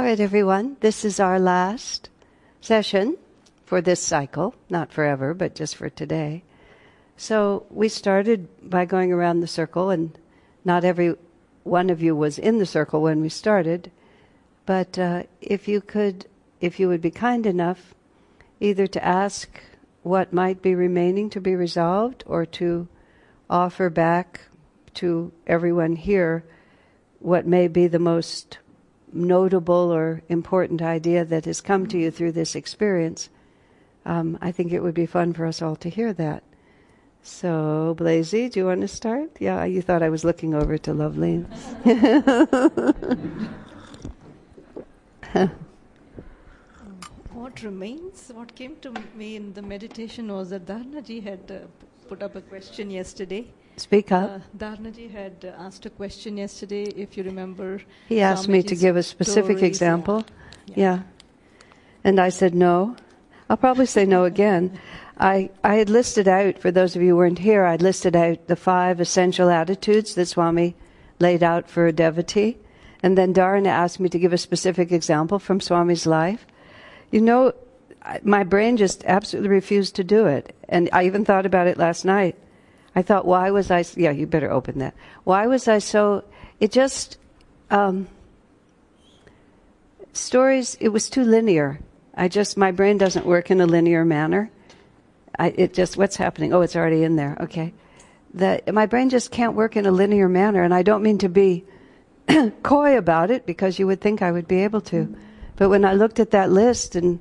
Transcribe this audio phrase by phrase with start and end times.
[0.00, 0.78] All right, everyone.
[0.80, 2.08] This is our last
[2.62, 3.18] session
[3.66, 6.42] for this cycle, not forever, but just for today.
[7.18, 10.18] So we started by going around the circle, and
[10.64, 11.16] not every
[11.64, 13.90] one of you was in the circle when we started.
[14.64, 16.24] But uh, if you could,
[16.62, 17.94] if you would be kind enough,
[18.58, 19.60] either to ask
[20.02, 22.88] what might be remaining to be resolved or to
[23.50, 24.40] offer back
[24.94, 26.42] to everyone here
[27.18, 28.56] what may be the most
[29.12, 33.28] notable or important idea that has come to you through this experience,
[34.04, 36.42] um, I think it would be fun for us all to hear that.
[37.22, 39.30] So, Blazy, do you want to start?
[39.38, 41.36] Yeah, you thought I was looking over to Lovely.
[47.32, 51.58] what remains, what came to me in the meditation was that Dharnaji had uh,
[52.08, 54.30] put up a question yesterday Speak up.
[54.30, 57.80] Uh, Dharnaji had asked a question yesterday, if you remember.
[58.10, 60.24] He asked me to give a specific stories, example.
[60.66, 60.74] Yeah.
[60.76, 60.94] Yeah.
[60.96, 61.02] yeah.
[62.04, 62.94] And I said no.
[63.48, 64.78] I'll probably say no again.
[65.18, 68.48] I, I had listed out, for those of you who weren't here, I'd listed out
[68.48, 70.76] the five essential attitudes that Swami
[71.18, 72.58] laid out for a devotee.
[73.02, 76.46] And then Dharna asked me to give a specific example from Swami's life.
[77.10, 77.54] You know,
[78.22, 80.54] my brain just absolutely refused to do it.
[80.68, 82.36] And I even thought about it last night.
[82.94, 83.84] I thought, why was I?
[83.96, 84.94] Yeah, you better open that.
[85.24, 86.24] Why was I so?
[86.58, 87.18] It just
[87.70, 88.08] um,
[90.12, 90.76] stories.
[90.80, 91.80] It was too linear.
[92.14, 94.50] I just my brain doesn't work in a linear manner.
[95.38, 96.52] I, it just what's happening?
[96.52, 97.36] Oh, it's already in there.
[97.40, 97.72] Okay,
[98.34, 101.28] that my brain just can't work in a linear manner, and I don't mean to
[101.28, 101.64] be
[102.62, 105.16] coy about it because you would think I would be able to.
[105.56, 107.20] But when I looked at that list and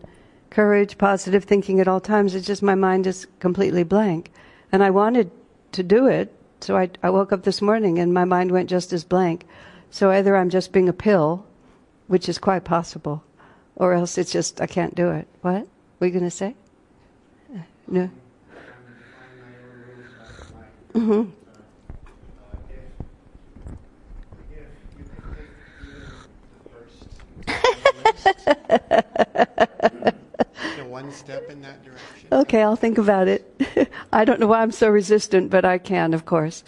[0.49, 4.31] courage, positive thinking at all times, it's just my mind is completely blank.
[4.71, 5.31] And I wanted
[5.73, 6.33] to do it.
[6.61, 9.45] So I, I woke up this morning and my mind went just as blank.
[9.91, 11.45] So either I'm just being a pill,
[12.07, 13.23] which is quite possible,
[13.75, 15.27] or else it's just I can't do it.
[15.41, 15.67] What?
[15.99, 16.55] Were you going to say?
[17.87, 18.09] No.
[20.93, 21.29] Mm-hmm.
[30.89, 32.27] one step in that direction.
[32.31, 33.89] Okay, I'll think about it.
[34.13, 36.63] I don't know why I'm so resistant, but I can, of course.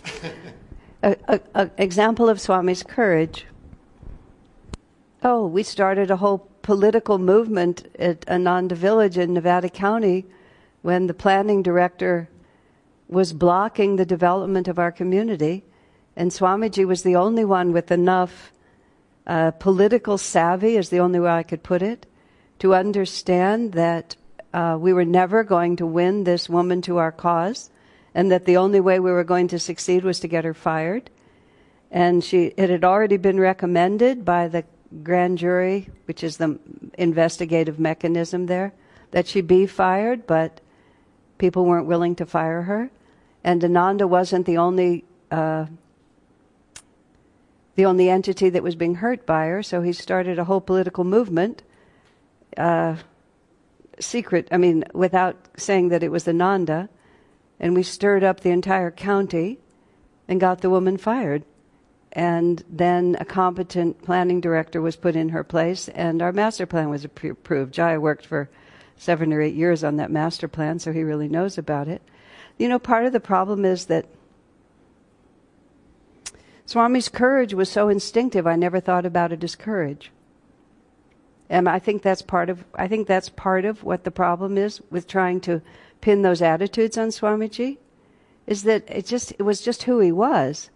[1.03, 3.47] An example of Swami's courage.
[5.23, 10.25] Oh, we started a whole political movement at Ananda Village in Nevada County
[10.83, 12.29] when the planning director
[13.07, 15.63] was blocking the development of our community.
[16.15, 18.51] And Swamiji was the only one with enough
[19.27, 22.05] uh, political savvy, is the only way I could put it,
[22.61, 24.15] to understand that
[24.53, 27.71] uh, we were never going to win this woman to our cause,
[28.13, 31.09] and that the only way we were going to succeed was to get her fired.
[31.89, 34.63] And she, it had already been recommended by the
[35.01, 36.59] grand jury, which is the
[36.99, 38.73] investigative mechanism there,
[39.09, 40.61] that she be fired, but
[41.39, 42.91] people weren't willing to fire her.
[43.43, 45.65] And Ananda wasn't the only uh,
[47.73, 51.03] the only entity that was being hurt by her, so he started a whole political
[51.03, 51.63] movement.
[52.57, 52.95] Uh,
[53.99, 56.89] secret, I mean, without saying that it was Ananda,
[57.59, 59.59] and we stirred up the entire county
[60.27, 61.43] and got the woman fired.
[62.13, 66.89] And then a competent planning director was put in her place, and our master plan
[66.89, 67.73] was approved.
[67.73, 68.49] Jaya worked for
[68.97, 72.01] seven or eight years on that master plan, so he really knows about it.
[72.57, 74.05] You know, part of the problem is that
[76.65, 80.11] Swami's courage was so instinctive, I never thought about it as courage.
[81.51, 84.81] And I think that's part of I think that's part of what the problem is
[84.89, 85.61] with trying to
[85.99, 87.77] pin those attitudes on Swamiji,
[88.47, 90.69] is that it just it was just who he was.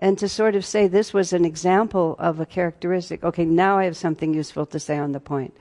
[0.00, 3.84] And to sort of say this was an example of a characteristic, okay, now I
[3.84, 5.56] have something useful to say on the point.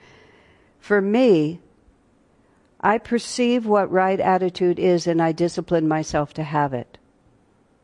[0.80, 1.60] For me,
[2.82, 6.98] I perceive what right attitude is and I discipline myself to have it.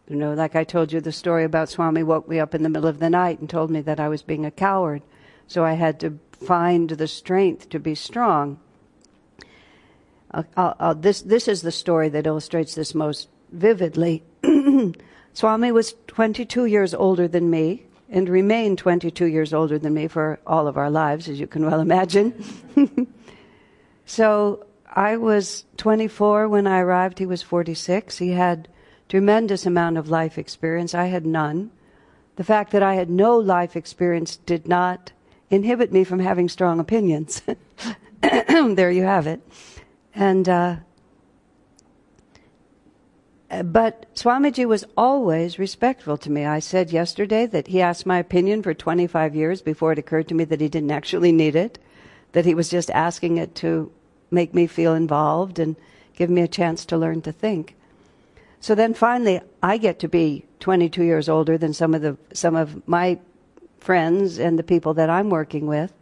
[0.07, 2.69] You know, like I told you the story about Swami woke me up in the
[2.69, 5.03] middle of the night and told me that I was being a coward.
[5.47, 8.59] So I had to find the strength to be strong.
[10.31, 14.23] I'll, I'll, this, this is the story that illustrates this most vividly.
[15.33, 20.39] Swami was 22 years older than me and remained 22 years older than me for
[20.45, 22.33] all of our lives, as you can well imagine.
[24.05, 24.65] so
[24.95, 27.19] I was 24 when I arrived.
[27.19, 28.17] He was 46.
[28.17, 28.67] He had
[29.09, 30.93] tremendous amount of life experience.
[30.93, 31.71] I had none.
[32.35, 35.11] The fact that I had no life experience did not
[35.55, 37.41] inhibit me from having strong opinions.
[38.21, 39.41] there you have it.
[40.13, 40.77] And uh,
[43.63, 46.45] But Swamiji was always respectful to me.
[46.45, 50.35] I said yesterday that he asked my opinion for 25 years before it occurred to
[50.35, 51.79] me that he didn't actually need it,
[52.33, 53.91] that he was just asking it to
[54.31, 55.75] make me feel involved and
[56.15, 57.75] give me a chance to learn to think.
[58.59, 62.55] So then finally, I get to be 22 years older than some of the some
[62.55, 63.19] of my
[63.85, 65.93] friends and the people that I'm working with.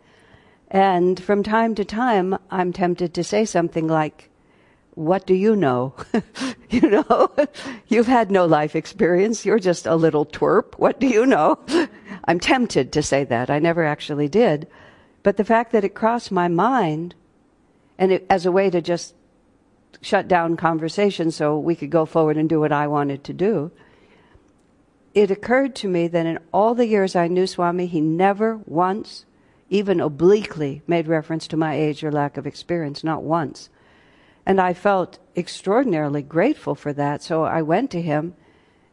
[0.72, 4.30] And from time to time, I'm tempted to say something like,
[4.96, 5.94] What do you know?
[6.70, 7.30] you know,
[7.88, 9.46] you've had no life experience.
[9.46, 10.74] You're just a little twerp.
[10.78, 11.60] What do you know?
[12.26, 13.50] I'm tempted to say that.
[13.50, 14.68] I never actually did.
[15.22, 17.16] But the fact that it crossed my mind,
[17.98, 19.14] and it, as a way to just
[20.02, 23.72] shut down conversation so we could go forward and do what I wanted to do,
[25.14, 29.26] it occurred to me that in all the years I knew Swami, he never once,
[29.70, 33.70] even obliquely, made reference to my age or lack of experience, not once.
[34.46, 37.24] And I felt extraordinarily grateful for that.
[37.24, 38.36] So I went to him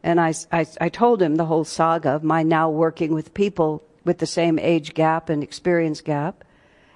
[0.03, 3.83] and I, I, I told him the whole saga of my now working with people
[4.03, 6.43] with the same age gap and experience gap,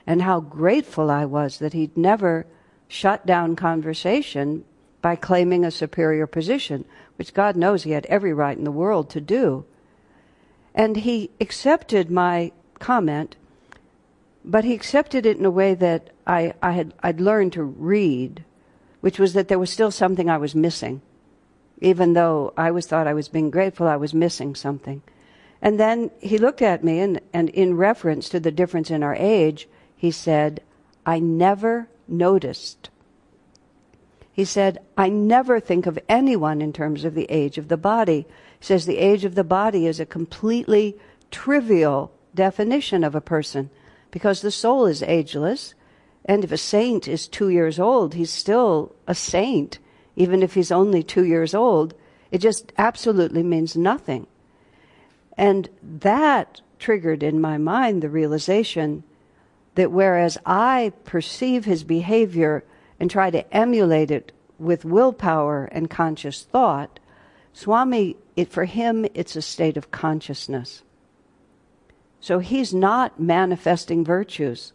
[0.08, 2.48] and how grateful I was that he'd never
[2.88, 4.64] shut down conversation
[5.02, 6.84] by claiming a superior position,
[7.18, 9.66] which God knows he had every right in the world to do.
[10.74, 13.36] And he accepted my comment,
[14.44, 18.44] but he accepted it in a way that I, I had I'd learned to read,
[19.02, 21.02] which was that there was still something I was missing.
[21.82, 25.02] Even though I was thought I was being grateful, I was missing something.
[25.62, 29.16] And then he looked at me and, and in reference to the difference in our
[29.16, 30.62] age, he said,
[31.06, 32.90] I never noticed.
[34.36, 38.28] He said, I never think of anyone in terms of the age of the body.
[38.60, 40.98] He says the age of the body is a completely
[41.32, 43.70] trivial definition of a person
[44.12, 45.74] because the soul is ageless.
[46.26, 49.80] And if a saint is two years old, he's still a saint,
[50.18, 51.94] even if he's only two years old.
[52.30, 54.28] It just absolutely means nothing.
[55.38, 59.06] And that triggered in my mind the realization
[59.76, 62.66] that whereas I perceive his behavior
[63.00, 67.00] and try to emulate it with willpower and conscious thought,
[67.54, 70.84] Swami, it, for him, it's a state of consciousness.
[72.20, 74.74] So he's not manifesting virtues.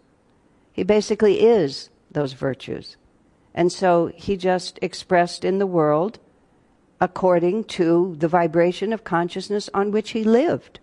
[0.73, 2.97] He basically is those virtues.
[3.55, 6.19] And so he just expressed in the world
[7.01, 10.81] according to the vibration of consciousness on which he lived.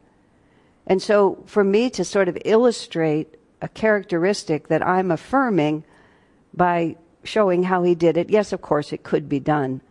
[0.86, 5.83] And so for me to sort of illustrate a characteristic that I'm affirming
[6.54, 6.95] by
[7.28, 9.82] showing how he did it, yes, of course, it could be done.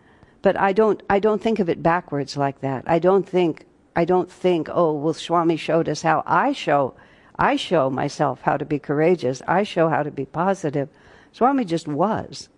[0.43, 2.85] But I don't, I don't think of it backwards like that.
[2.87, 6.95] I don't think, I don't think, oh, well, Swami showed us how I show,
[7.39, 9.43] I show myself how to be courageous.
[9.47, 10.89] I show how to be positive.
[11.33, 12.49] Swami just was.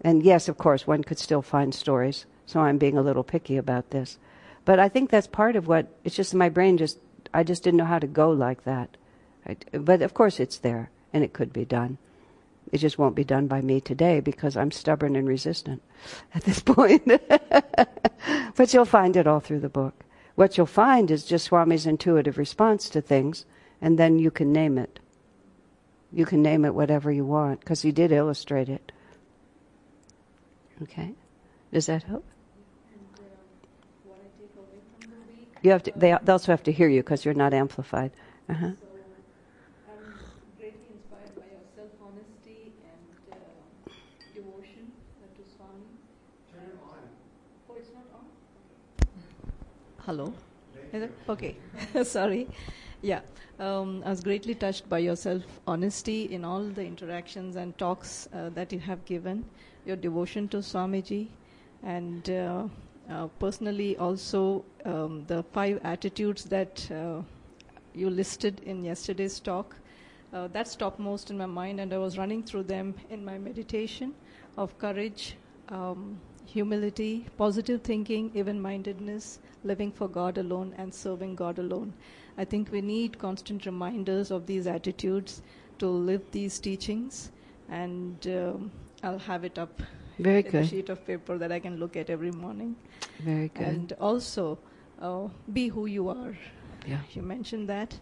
[0.00, 2.26] And yes, of course, one could still find stories.
[2.46, 4.18] So I'm being a little picky about this.
[4.64, 6.98] But I think that's part of what, it's just my brain just,
[7.32, 8.96] I just didn't know how to go like that.
[9.46, 11.98] I, but of course it's there and it could be done.
[12.70, 15.82] It just won't be done by me today because I'm stubborn and resistant
[16.34, 17.06] at this point.
[18.56, 20.04] but you'll find it all through the book.
[20.34, 23.44] What you'll find is just Swami's intuitive response to things,
[23.82, 24.98] and then you can name it.
[26.12, 28.92] You can name it whatever you want because he did illustrate it.
[30.82, 31.12] Okay?
[31.72, 32.24] Does that help?
[35.62, 35.92] You have to.
[35.94, 38.10] They, also have to hear you because you're not amplified.
[38.48, 38.66] Uh-huh.
[38.66, 38.76] I'm
[40.58, 43.36] greatly inspired by your self honesty and uh,
[44.34, 44.90] devotion
[45.36, 45.86] to Swami.
[46.50, 46.98] Turn it on.
[47.70, 48.26] Oh, it's not on?
[50.04, 50.32] Hello?
[51.28, 51.54] Okay.
[52.02, 52.48] Sorry.
[53.02, 53.20] Yeah.
[53.60, 58.28] Um, I was greatly touched by your self honesty in all the interactions and talks
[58.32, 59.44] uh, that you have given,
[59.86, 61.28] your devotion to Swamiji,
[61.84, 62.64] and uh,
[63.08, 67.22] uh, personally also um, the five attitudes that uh,
[67.94, 69.76] you listed in yesterday's talk.
[70.32, 74.14] Uh, that's topmost in my mind, and I was running through them in my meditation
[74.56, 75.36] of courage,
[75.68, 81.92] um, humility, positive thinking, even mindedness, living for God alone, and serving God alone.
[82.38, 85.42] I think we need constant reminders of these attitudes
[85.78, 87.30] to live these teachings,
[87.68, 88.70] and um,
[89.02, 89.82] I'll have it up
[90.18, 90.66] Very good.
[90.66, 92.76] sheet of paper that I can look at every morning.
[93.20, 93.66] Very good.
[93.66, 94.58] And also,
[95.00, 96.36] uh, be who you are.
[96.86, 97.00] yeah.
[97.12, 97.98] You mentioned that.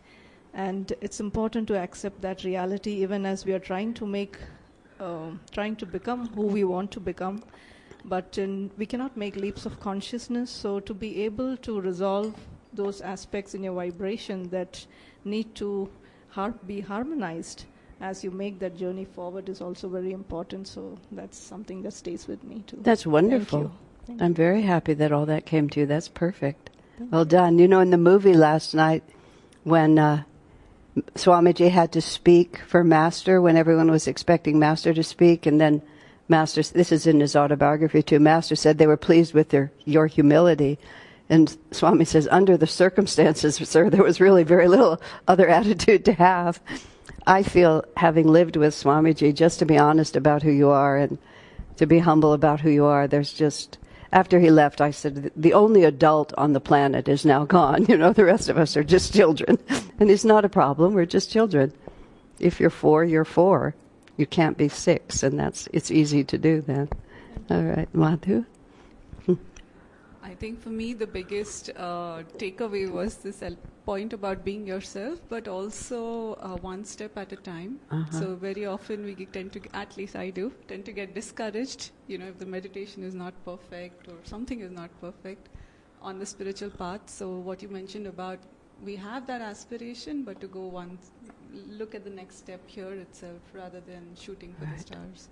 [0.53, 4.37] And it's important to accept that reality even as we are trying to make,
[4.99, 7.43] um trying to become who we want to become.
[8.05, 10.51] But in, we cannot make leaps of consciousness.
[10.51, 12.35] So to be able to resolve
[12.73, 14.87] those aspects in your vibration that
[15.25, 15.91] need to
[16.29, 17.65] har- be harmonized
[18.01, 20.67] as you make that journey forward is also very important.
[20.67, 22.79] So that's something that stays with me too.
[22.81, 23.61] That's wonderful.
[23.61, 23.79] Thank you.
[24.07, 25.87] Thank I'm very happy that all that came to you.
[25.87, 26.71] That's perfect.
[27.11, 27.59] Well done.
[27.59, 29.03] You know, in the movie last night,
[29.65, 30.25] when uh,
[31.15, 35.83] Swamiji had to speak for Master, when everyone was expecting Master to speak, and then
[36.31, 40.07] Master, this is in his autobiography too, Master said they were pleased with their, your
[40.07, 40.79] humility.
[41.29, 46.13] And Swami says, under the circumstances, sir, there was really very little other attitude to
[46.15, 46.61] have.
[47.27, 51.19] I feel, having lived with Swamiji, just to be honest about who you are and
[51.77, 53.79] to be humble about who you are, there's just,
[54.13, 57.87] after he left, I said, the only adult on the planet is now gone.
[57.89, 59.59] You know, the rest of us are just children.
[59.99, 60.95] And it's not a problem.
[60.95, 61.73] We're just children.
[62.39, 63.75] If you're four, you're four.
[64.21, 66.91] You can't be six, and that's, it's easy to do then.
[67.49, 68.45] All right, Madhu?
[70.23, 73.43] I think for me, the biggest uh, takeaway was this
[73.87, 77.81] point about being yourself, but also uh, one step at a time.
[77.91, 78.21] Uh-huh.
[78.21, 82.19] So, very often we tend to, at least I do, tend to get discouraged, you
[82.19, 85.49] know, if the meditation is not perfect or something is not perfect
[86.03, 87.01] on the spiritual path.
[87.07, 88.39] So, what you mentioned about
[88.85, 90.99] we have that aspiration, but to go one,
[91.69, 94.77] look at the next step here itself rather than shooting for Right.
[94.77, 95.29] the stars.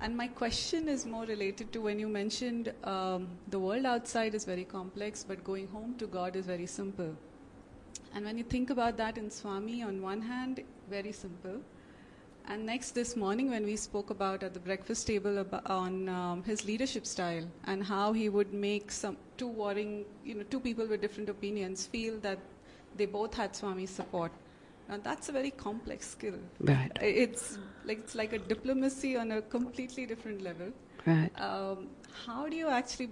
[0.00, 4.44] And my question is more related to when you mentioned um, the world outside is
[4.44, 7.14] very complex, but going home to God is very simple.
[8.14, 11.60] And when you think about that in Swami, on one hand, very simple.
[12.46, 16.42] And next, this morning, when we spoke about at the breakfast table about, on um,
[16.42, 20.86] his leadership style and how he would make some two warring, you know, two people
[20.86, 22.38] with different opinions feel that
[22.96, 24.32] they both had Swami's support.
[24.90, 26.34] Now, that's a very complex skill.
[26.58, 30.72] Right, It's like it's like a diplomacy on a completely different level.
[31.06, 31.30] right.
[31.40, 31.86] Um,
[32.26, 33.10] how do you actually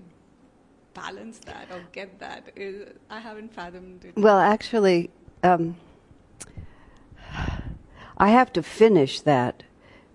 [0.93, 2.51] balance that or get that?
[3.09, 4.17] I haven't fathomed it.
[4.17, 5.11] Well, actually,
[5.45, 5.77] um,
[8.19, 9.63] I have to finish that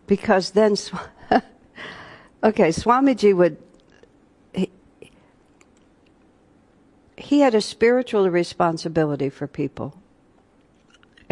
[0.06, 0.74] because then,
[2.44, 3.58] okay, Swamiji would.
[4.54, 4.70] He,
[7.16, 10.03] he had a spiritual responsibility for people.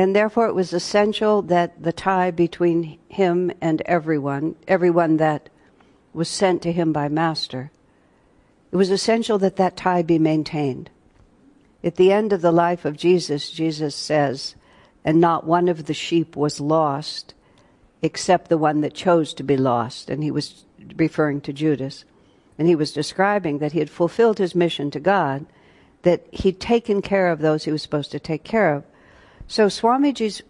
[0.02, 5.48] And therefore, it was essential that the tie between him and everyone, everyone that
[6.12, 7.70] was sent to him by Master,
[8.72, 10.90] it was essential that that tie be maintained.
[11.84, 14.56] At the end of the life of Jesus, Jesus says,
[15.06, 17.36] and not one of the sheep was lost
[18.02, 20.10] except the one that chose to be lost.
[20.10, 20.66] And he was
[20.96, 22.06] referring to Judas.
[22.58, 25.46] And he was describing that he had fulfilled his mission to God,
[26.02, 28.84] that he'd taken care of those he was supposed to take care of.
[29.52, 30.44] So Swamiji's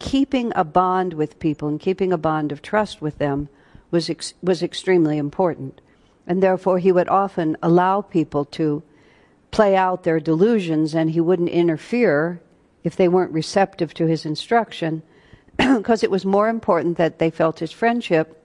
[0.00, 3.48] keeping a bond with people and keeping a bond of trust with them
[3.92, 5.80] was ex- was extremely important.
[6.26, 8.82] And therefore he would often allow people to
[9.52, 12.40] play out their delusions and he wouldn't interfere
[12.82, 15.04] if they weren't receptive to his instruction
[15.56, 18.42] because it was more important that they felt his friendship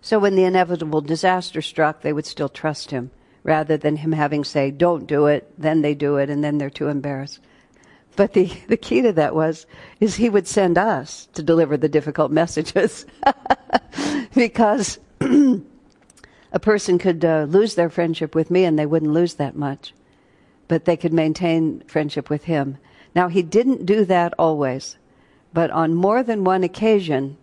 [0.00, 3.10] so when the inevitable disaster struck they would still trust him
[3.42, 6.70] rather than him having say don't do it then they do it and then they're
[6.70, 7.40] too embarrassed
[8.16, 9.66] but the, the key to that was
[10.00, 13.06] is he would send us to deliver the difficult messages.
[14.34, 19.54] Because a person could uh, lose their friendship with me and they wouldn't lose that
[19.54, 19.92] much.
[20.68, 22.78] But they could maintain friendship with him.
[23.14, 24.96] Now he didn't do that always.
[25.52, 27.36] But on more than one occasion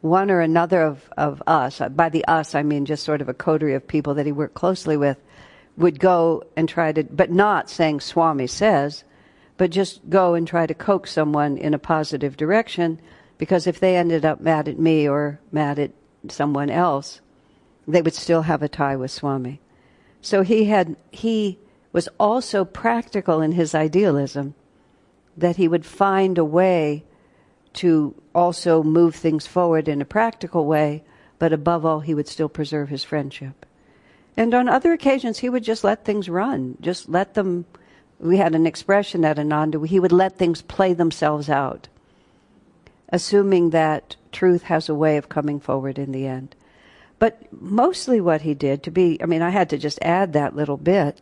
[0.00, 3.34] one or another of, of us by the us i mean just sort of a
[3.34, 5.18] coterie of people that he worked closely with
[5.76, 9.04] would go and try to but not saying swami says
[9.56, 13.00] but just go and try to coax someone in a positive direction
[13.38, 15.92] because if they ended up mad at me or mad at
[16.28, 17.20] someone else
[17.86, 19.60] they would still have a tie with swami.
[20.20, 21.58] So he had he
[21.92, 24.54] was also practical in his idealism
[25.36, 27.04] that he would find a way
[27.74, 31.04] to also move things forward in a practical way
[31.38, 33.66] but above all he would still preserve his friendship.
[34.36, 37.66] And on other occasions he would just let things run just let them
[38.18, 41.88] we had an expression at Ananda, he would let things play themselves out,
[43.10, 46.54] assuming that truth has a way of coming forward in the end.
[47.18, 50.54] But mostly what he did to be, I mean, I had to just add that
[50.54, 51.20] little bit.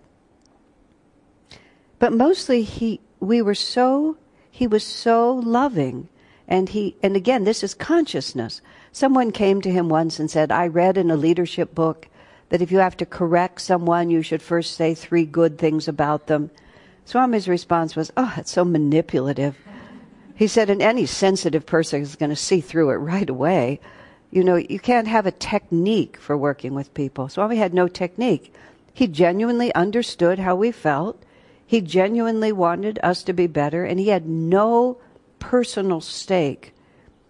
[1.98, 4.16] But mostly he, we were so,
[4.50, 6.08] he was so loving.
[6.46, 8.60] And he, and again, this is consciousness.
[8.92, 12.08] Someone came to him once and said, I read in a leadership book
[12.50, 16.26] that if you have to correct someone, you should first say three good things about
[16.26, 16.50] them.
[17.04, 19.56] Swami's response was, Oh, it's so manipulative.
[20.34, 23.80] He said, and any sensitive person is going to see through it right away.
[24.30, 27.28] You know, you can't have a technique for working with people.
[27.28, 28.52] Swami had no technique.
[28.92, 31.22] He genuinely understood how we felt.
[31.66, 34.98] He genuinely wanted us to be better, and he had no
[35.38, 36.72] personal stake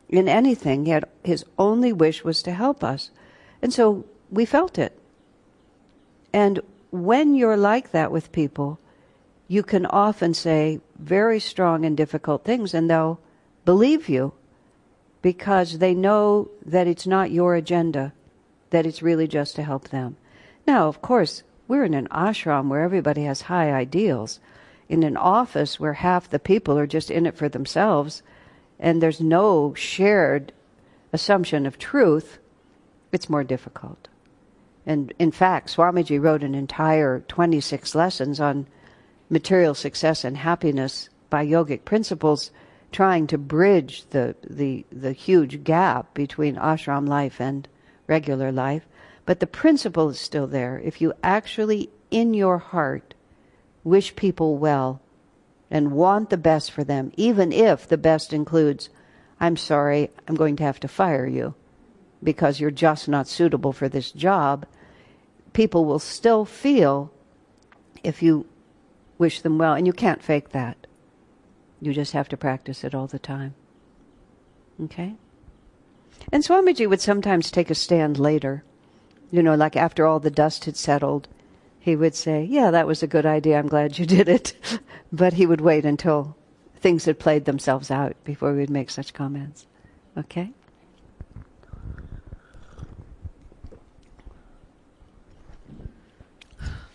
[0.09, 0.87] in anything.
[0.87, 3.11] He had, his only wish was to help us.
[3.61, 4.99] And so we felt it.
[6.33, 8.79] And when you're like that with people,
[9.49, 13.21] you can often say very strong and difficult things, and they'll
[13.65, 14.33] believe you
[15.23, 18.13] because they know that it's not your agenda,
[18.71, 20.17] that it's really just to help them.
[20.67, 24.41] Now, of course, we're in an ashram where everybody has high ideals.
[24.89, 28.23] In an office where half the people are just in it for themselves
[28.79, 30.53] and there's no shared
[31.13, 32.39] assumption of truth,
[33.13, 34.09] it's more difficult.
[34.85, 38.67] And in fact, Swamiji wrote an entire 26 lessons on
[39.35, 42.51] material success and happiness by yogic principles,
[42.93, 47.69] trying to bridge the, the, the huge gap between ashram life and
[48.07, 48.87] regular life.
[49.27, 50.81] But the principle is still there.
[50.83, 53.15] If you actually, in your heart,
[53.83, 55.03] wish people well
[55.71, 58.89] and want the best for them, even if the best includes,
[59.41, 61.55] I'm sorry, I'm going to have to fire you
[62.23, 64.67] because you're just not suitable for this job,
[65.53, 67.13] people will still feel
[68.03, 68.47] if you
[69.19, 69.75] wish them well.
[69.75, 70.87] And you can't fake that.
[71.81, 73.55] You just have to practice it all the time.
[74.83, 75.15] Okay?
[76.33, 78.65] And Swamiji would sometimes take a stand later.
[79.31, 81.29] You know, like after all the dust had settled,
[81.79, 83.59] he would say, Yeah, that was a good idea.
[83.59, 84.55] I'm glad you did it.
[85.13, 86.37] but he would wait until
[86.77, 89.67] things had played themselves out before he would make such comments.
[90.17, 90.53] Okay?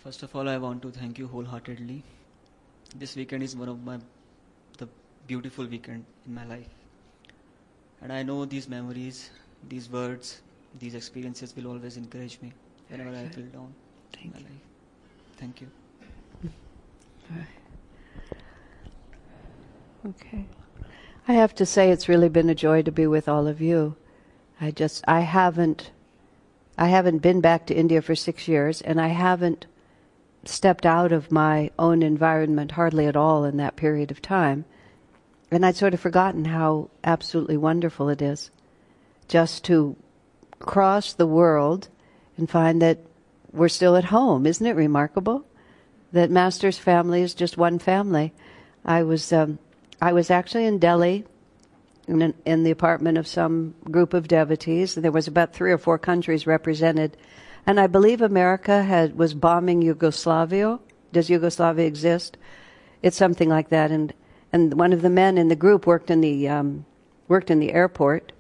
[0.09, 2.01] First of all, I want to thank you wholeheartedly.
[2.95, 3.99] This weekend is one of my
[4.79, 4.87] the
[5.27, 6.71] beautiful weekend in my life,
[8.01, 9.29] and I know these memories,
[9.73, 10.41] these words,
[10.79, 12.51] these experiences will always encourage me
[12.87, 13.71] whenever I feel down
[14.11, 14.45] Thank in my you.
[14.45, 14.65] life.
[15.37, 15.69] Thank you.
[20.09, 20.45] Okay.
[21.27, 23.95] I have to say it's really been a joy to be with all of you.
[24.59, 25.91] I just I haven't
[26.79, 29.67] I haven't been back to India for 6 years and I haven't
[30.45, 34.65] stepped out of my own environment hardly at all in that period of time.
[35.51, 38.51] And I'd sort of forgotten how absolutely wonderful it is
[39.27, 39.95] just to
[40.59, 41.87] cross the world
[42.37, 42.99] and find that
[43.51, 44.45] we're still at home.
[44.45, 45.45] Isn't it remarkable?
[46.11, 48.33] That Master's family is just one family.
[48.85, 49.59] I was um,
[50.01, 51.25] I was actually in Delhi
[52.07, 54.95] in, an, in the apartment of some group of devotees.
[54.95, 57.15] And there was about three or four countries represented,
[57.69, 60.79] and I believe America had was bombing Yugoslavia.
[61.13, 62.35] Does Yugoslavia exist?
[63.03, 63.91] It's something like that.
[63.91, 64.11] And
[64.51, 66.87] and one of the men in the group worked in the um,
[67.27, 68.31] worked in the airport,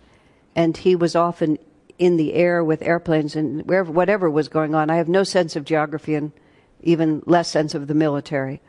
[0.55, 1.59] and he was often
[1.99, 4.89] in the air with airplanes and wherever whatever was going on.
[4.89, 6.31] I have no sense of geography and
[6.81, 8.61] even less sense of the military,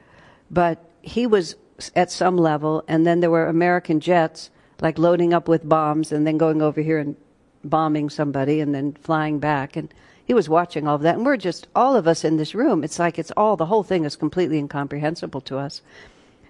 [0.51, 1.57] but he was
[1.97, 4.51] at some level, and then there were American jets
[4.83, 7.17] like loading up with bombs and then going over here and
[7.65, 9.95] bombing somebody and then flying back and
[10.31, 11.17] he was watching all of that.
[11.17, 13.83] And we're just all of us in this room it's like it's all the whole
[13.83, 15.83] thing is completely incomprehensible to us.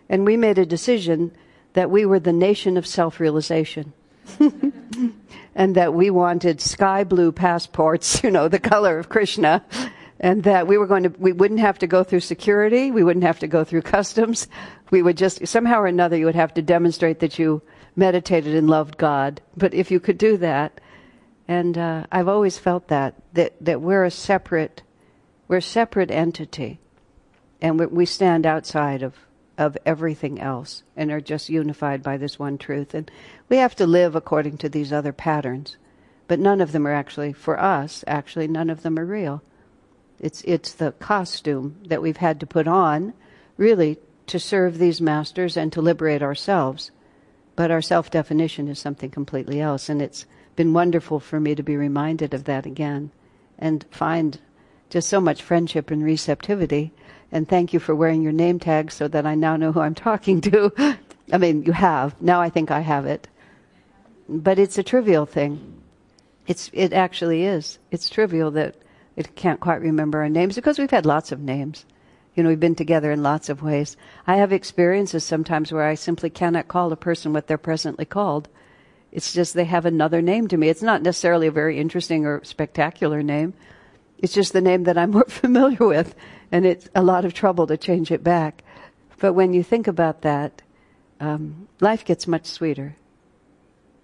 [0.07, 1.35] And we made a decision
[1.73, 3.95] that we were the nation of self-realization.
[5.55, 9.65] And that we wanted sky blue passports you know the color of krishna.
[10.21, 12.91] And that we were going to we wouldn't have to go through security.
[12.91, 14.47] We wouldn't have to go through customs.
[14.91, 17.63] We would just somehow or another you would have to demonstrate that you
[17.97, 19.41] meditated and loved god.
[19.57, 20.83] But if you could do that
[21.51, 24.83] and uh, i've always felt that that that we're a separate
[25.51, 26.79] we're a separate entity.
[27.61, 29.17] And we, we stand outside of
[29.59, 32.95] of everything else and are just unified by this one truth.
[32.95, 33.11] And
[33.49, 35.77] we have to live according to these other patterns.
[36.29, 39.43] But none of them are actually for us actually none of them are real.
[40.21, 43.13] It's it's the costume that we've had to put on,
[43.57, 46.93] really, to serve these masters and to liberate ourselves.
[47.57, 51.63] But our self definition is something completely else, and it's been wonderful for me to
[51.63, 53.11] be reminded of that again,
[53.59, 54.39] and find
[54.89, 56.93] just so much friendship and receptivity.
[57.33, 59.95] And thank you for wearing your name tag so that I now know who I'm
[60.11, 60.73] talking to.
[61.33, 62.41] I mean, you have now.
[62.41, 63.29] I think I have it,
[64.29, 65.81] but it's a trivial thing.
[66.47, 67.79] It's it actually is.
[67.91, 68.75] It's trivial that
[69.17, 71.85] it can't quite remember our names because we've had lots of names.
[72.35, 73.97] You know, we've been together in lots of ways.
[74.27, 78.49] I have experiences sometimes where I simply cannot call a person what they're presently called.
[79.13, 80.69] It's just they have another name to me.
[80.69, 83.55] It's not necessarily a very interesting or spectacular name.
[84.19, 86.15] It's just the name that I'm more familiar with,
[86.53, 88.63] and it's a lot of trouble to change it back.
[89.19, 90.63] But when you think about that,
[91.21, 92.97] um, life gets much sweeter.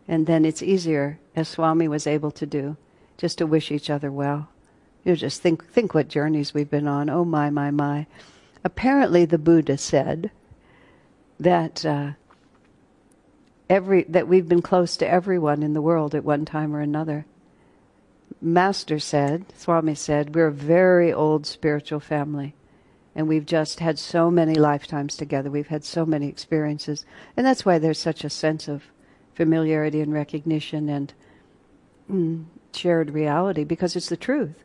[0.09, 2.77] And then it's easier, as Swami was able to do,
[3.17, 4.49] just to wish each other well.
[5.05, 7.09] You know, just think think what journeys we've been on.
[7.09, 8.07] Oh my my my.
[8.65, 10.31] Apparently, the Buddha said
[11.39, 12.13] that uh,
[13.69, 17.27] every that we've been close to everyone in the world at one time or another.
[18.41, 22.55] Master said, Swami said, we're a very old spiritual family.
[23.15, 25.51] And we've just had so many lifetimes together.
[25.51, 27.07] We've had so many experiences.
[27.37, 28.85] And that's why there's such a sense of
[29.35, 31.15] familiarity and recognition and
[32.11, 34.63] mm, shared reality because it's the truth.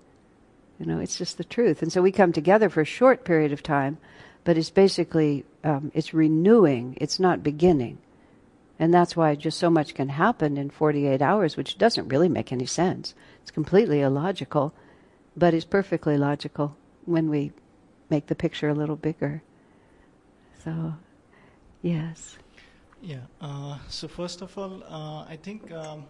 [0.79, 1.81] You know, it's just the truth.
[1.81, 3.99] And so we come together for a short period of time,
[4.43, 7.99] but it's basically, um, it's renewing, it's not beginning.
[8.81, 12.51] And that's why just so much can happen in 48 hours, which doesn't really make
[12.51, 13.13] any sense.
[13.43, 14.73] It's completely illogical,
[15.37, 17.51] but it's perfectly logical when we
[18.09, 19.43] make the picture a little bigger.
[20.63, 20.95] So,
[21.83, 22.39] yes.
[23.03, 23.29] Yeah.
[23.39, 26.05] Uh, so first of all, uh, I think um,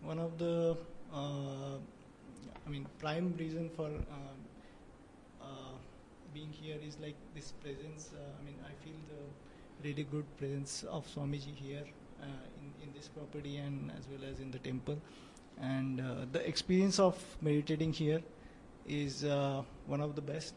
[0.00, 0.74] one of the,
[1.12, 1.76] uh,
[2.66, 4.38] I mean, prime reason for um,
[5.42, 5.76] uh,
[6.32, 8.12] being here is like this presence.
[8.14, 11.84] Uh, I mean, I feel the really good presence of Swamiji here
[12.24, 14.98] in, in this property and as well as in the temple.
[15.60, 18.22] And uh, the experience of meditating here
[18.86, 20.54] is uh, one of the best.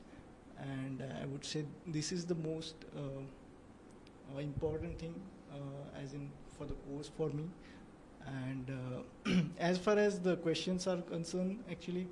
[0.59, 5.15] And uh, I would say this is the most uh, important thing,
[5.51, 7.45] uh, as in for the course for me.
[8.27, 8.69] And
[9.25, 12.07] uh, as far as the questions are concerned, actually,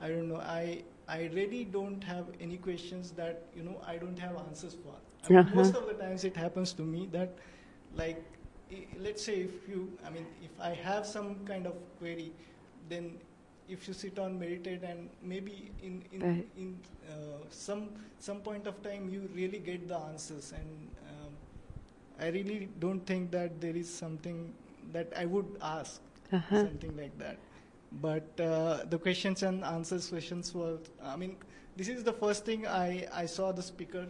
[0.00, 0.36] I don't know.
[0.40, 4.94] I I really don't have any questions that you know I don't have answers for.
[5.24, 5.54] I mean, Uh-huh.
[5.54, 7.36] Most of the times it happens to me that,
[7.94, 8.24] like,
[8.98, 12.32] let's say if you, I mean, if I have some kind of query,
[12.88, 13.18] then
[13.68, 16.46] if you sit on meditate and maybe in in, Right.
[16.56, 16.78] in
[17.08, 21.32] uh, some some point of time you really get the answers and um,
[22.18, 24.52] I really don't think that there is something
[24.92, 26.00] that I would ask
[26.32, 26.58] Uh-huh.
[26.66, 27.38] something like that.
[28.02, 31.36] But uh, the questions and answers questions were, I mean,
[31.76, 34.06] this is the first thing I, I saw the speaker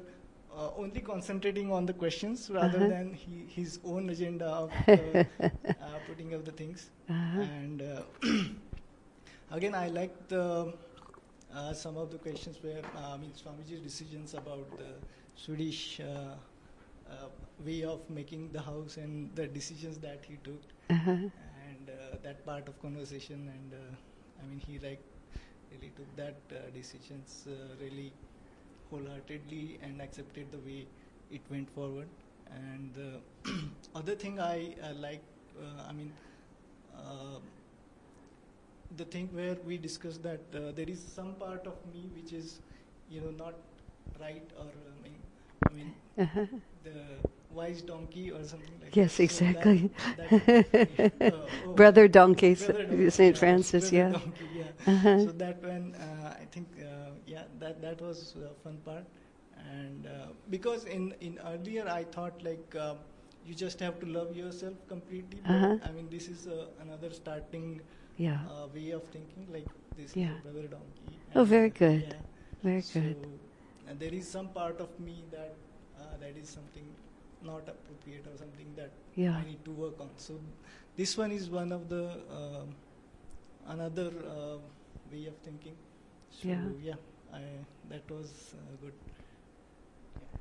[0.57, 2.89] uh, only concentrating on the questions rather Uh-huh.
[2.89, 4.99] than he, his own agenda of uh,
[5.83, 6.91] uh, putting up the things.
[7.09, 7.41] Uh-huh.
[7.43, 8.03] And uh,
[9.51, 10.73] again, I like the
[11.55, 14.91] uh, some of the questions where I mean Swamiji's decisions about the
[15.35, 16.35] Swedish uh,
[17.11, 17.29] uh,
[17.65, 21.17] way of making the house and the decisions that he took Uh-huh.
[21.71, 25.03] and uh, that part of conversation and uh, I mean he like
[25.71, 28.13] really took that uh, decisions uh, really
[28.91, 30.87] wholeheartedly and accepted the way
[31.31, 32.09] it went forward
[32.51, 33.21] and the
[33.95, 35.23] other thing I uh, like
[35.61, 36.13] uh, I mean
[36.97, 37.39] uh,
[38.97, 42.61] the thing where we discussed that uh, there is some part of me which is
[43.09, 43.55] you know not
[44.21, 45.19] right or I mean,
[45.69, 46.47] I mean Uh-huh.
[46.85, 46.95] the
[47.53, 49.31] wise donkey or something like Yes, that.
[49.31, 49.91] So that- exactly.
[50.17, 50.35] that,
[51.21, 51.35] uh,
[51.67, 53.19] oh, Brother Donkey, St.
[53.19, 54.11] yeah, Francis, yeah.
[54.13, 54.65] donkey, yeah.
[54.87, 55.19] Uh-huh.
[55.25, 59.05] So that when uh, I think uh, yeah that that was a fun part,
[59.71, 62.99] and uh, because in in earlier I thought like um,
[63.47, 65.41] you just have to love yourself completely.
[65.47, 65.77] But, Uh-huh.
[65.85, 67.81] I mean this is uh, another starting
[68.17, 68.41] Yeah.
[68.55, 70.35] uh, way of thinking like this Yeah.
[70.43, 71.19] brother donkey.
[71.35, 72.03] Oh, very uh, good.
[72.09, 72.17] Yeah.
[72.63, 73.17] Very So, good.
[73.89, 75.55] and there is some part of me that
[76.01, 76.89] uh, that is something
[77.45, 79.37] not appropriate or something that Yeah.
[79.37, 80.11] I need to work on.
[80.17, 80.35] So
[80.97, 82.75] this one is one of the um
[83.69, 84.57] another uh,
[85.13, 85.77] way of thinking.
[86.31, 86.65] So Yeah.
[86.83, 86.95] yeah,
[87.33, 87.43] I,
[87.89, 88.93] that was uh, good.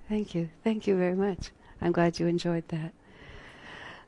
[0.08, 0.50] Thank you.
[0.64, 1.52] Thank you very much.
[1.82, 2.94] I'm glad you enjoyed that.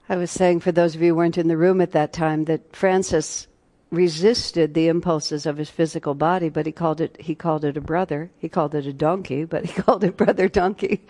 [0.09, 2.45] I was saying for those of you who weren't in the room at that time
[2.45, 3.47] that Francis
[3.91, 7.81] resisted the impulses of his physical body, but he called it he called it a
[7.81, 8.31] brother.
[8.37, 11.01] He called it a donkey, but he called it brother donkey.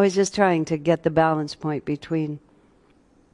[0.00, 2.40] I was just trying to get the balance point between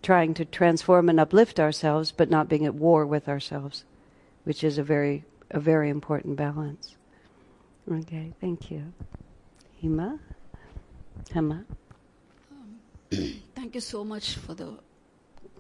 [0.02, 3.84] trying to transform and uplift ourselves but not being at war with ourselves,
[4.42, 6.96] which is a very a very important balance.
[7.88, 8.92] Okay, thank you.
[9.80, 10.18] Hima?
[11.30, 11.64] Hema?
[13.54, 14.76] Thank you so much for the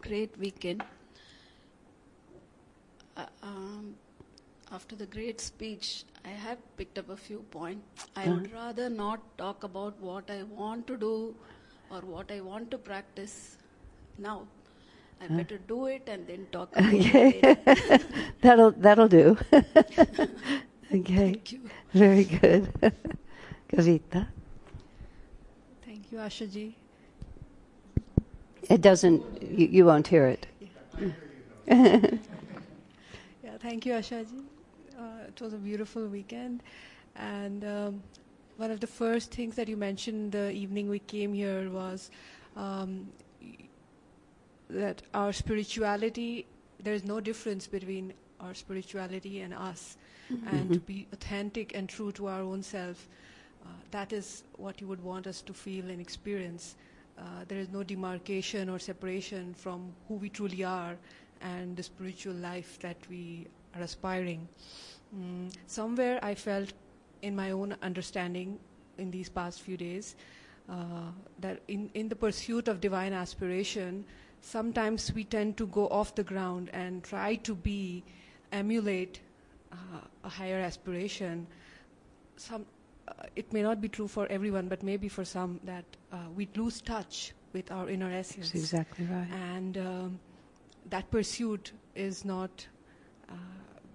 [0.00, 0.82] great weekend.
[3.16, 3.94] Uh, um,
[4.72, 8.06] after the great speech, I have picked up a few points.
[8.16, 8.34] I hmm.
[8.34, 11.34] would rather not talk about what I want to do
[11.90, 13.56] or what I want to practice
[14.18, 14.46] now.
[15.20, 17.40] I better do it and then talk about Okay.
[17.42, 18.04] it later.
[18.42, 19.38] That'll that'll do.
[19.52, 20.28] okay.
[20.92, 21.60] Thank you.
[21.94, 22.70] Very good.
[23.70, 24.26] Kavita.
[25.86, 26.74] Thank you, Ashaji.
[28.68, 30.46] It doesn't you, you won't hear it.
[31.66, 32.18] Yeah,
[33.58, 34.44] thank you, Ashaji.
[34.98, 36.62] Uh, it was a beautiful weekend,
[37.16, 38.02] and um,
[38.56, 42.10] one of the first things that you mentioned the evening we came here was
[42.56, 43.06] um,
[44.70, 46.46] that our spirituality.
[46.82, 49.96] There is no difference between our spirituality and us,
[50.50, 53.08] and to be authentic and true to our own self.
[53.64, 56.76] Uh, that is what you would want us to feel and experience.
[57.18, 60.96] Uh, there is no demarcation or separation from who we truly are
[61.40, 64.48] and the spiritual life that we are aspiring.
[65.16, 66.72] Mm, somewhere I felt
[67.22, 68.58] in my own understanding
[68.98, 70.16] in these past few days
[70.68, 71.10] uh,
[71.40, 74.04] that in, in the pursuit of divine aspiration,
[74.40, 78.02] sometimes we tend to go off the ground and try to be,
[78.52, 79.20] emulate
[79.72, 79.76] uh,
[80.24, 81.46] a higher aspiration.
[82.36, 82.66] Some,
[83.08, 86.48] uh, it may not be true for everyone, but maybe for some that uh, we
[86.56, 88.50] lose touch with our inner essence.
[88.50, 89.26] That's exactly right.
[89.54, 90.20] And um,
[90.90, 92.66] that pursuit is not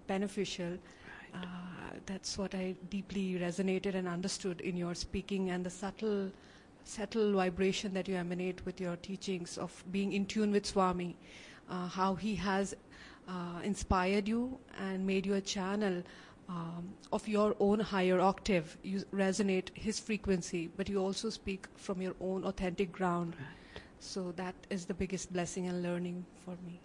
[0.08, 0.78] beneficial.
[1.34, 1.38] Uh,
[2.06, 6.32] that's what I deeply resonated and understood in your speaking and the subtle,
[6.84, 11.16] subtle vibration that you emanate with your teachings of being in tune with Swami,
[11.70, 12.76] uh, how he has
[13.28, 16.04] uh, inspired you and made you a channel
[16.50, 18.78] um, of your own higher octave.
[18.84, 23.36] You resonate his frequency, but you also speak from your own authentic ground.
[24.00, 26.80] So that is the biggest blessing and learning for me.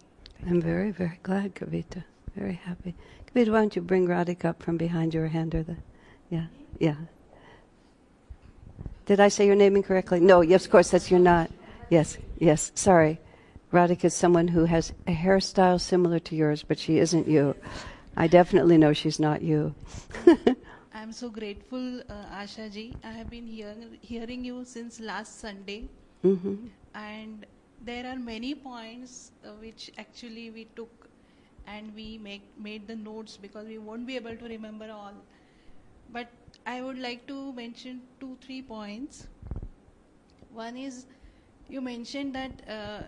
[0.45, 2.03] I'm very, very glad, Kavita.
[2.37, 2.93] Very happy.
[3.25, 5.75] Kavita, why don't you bring Radhika up from behind your hand or the,
[6.29, 6.45] yeah,
[6.77, 6.95] yeah.
[9.07, 10.19] Did I say your name incorrectly?
[10.19, 11.49] No, yes, of course, that's you're not.
[11.89, 13.19] Yes, yes, sorry.
[13.73, 17.55] Radhika is someone who has a hairstyle similar to yours, but she isn't you.
[18.15, 19.73] I definitely know she's not you.
[20.93, 22.93] I'm so grateful, uh, Asha ji.
[23.03, 25.89] I have been hearing, hearing you since last Sunday,
[26.21, 27.45] hmm and
[27.85, 31.06] there are many points uh, which actually we took
[31.67, 35.13] and we make, made the notes because we won't be able to remember all.
[36.09, 36.29] But
[36.65, 39.27] I would like to mention two, three points.
[40.53, 41.05] One is
[41.69, 43.01] you mentioned that uh,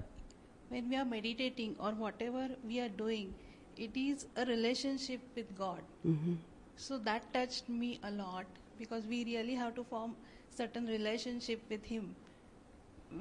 [0.69, 3.33] when we are meditating or whatever we are doing,
[3.77, 5.81] it is a relationship with God.
[6.03, 6.35] hmm
[6.75, 8.45] So that touched me a lot
[8.79, 10.15] because we really have to form
[10.49, 12.15] certain relationship with Him,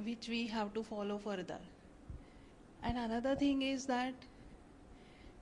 [0.05, 1.59] which we have to follow further.
[2.83, 4.15] And another thing is that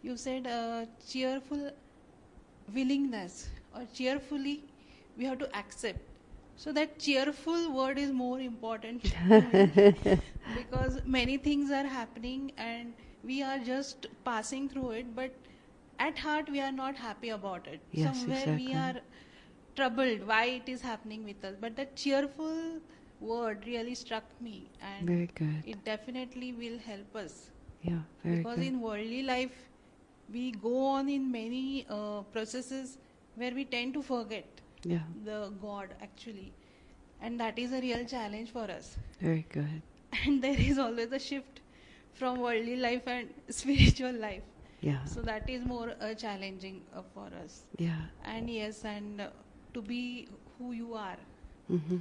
[0.07, 1.71] you said uh, cheerful
[2.75, 4.65] willingness or cheerfully
[5.17, 6.01] we have to accept.
[6.57, 9.13] So that cheerful word is more important
[10.55, 15.35] because many things are happening and we are just passing through it, but
[15.99, 17.81] at heart we are not happy about it.
[17.93, 18.95] Yes, Somewhere we are
[19.77, 21.57] troubled why it is happening with us.
[21.61, 22.81] But that cheerful
[23.21, 25.63] word really struck me and Very good.
[25.65, 27.51] it definitely will help us.
[27.83, 28.67] Yeah, very because good.
[28.67, 29.69] in worldly life
[30.33, 32.99] we go on in many uh, processes
[33.35, 36.53] where we tend to forget Yeah, the God actually.
[37.21, 38.97] And that is a real challenge for us.
[39.21, 39.83] very good.
[40.25, 41.61] And there is always a shift
[42.15, 44.43] from worldly life and spiritual life.
[44.81, 47.65] Yeah, So that is more uh, challenging uh, for us.
[47.79, 48.03] yeah.
[48.25, 49.29] And yes, and uh,
[49.75, 51.17] to be who you are.
[51.69, 51.97] hmm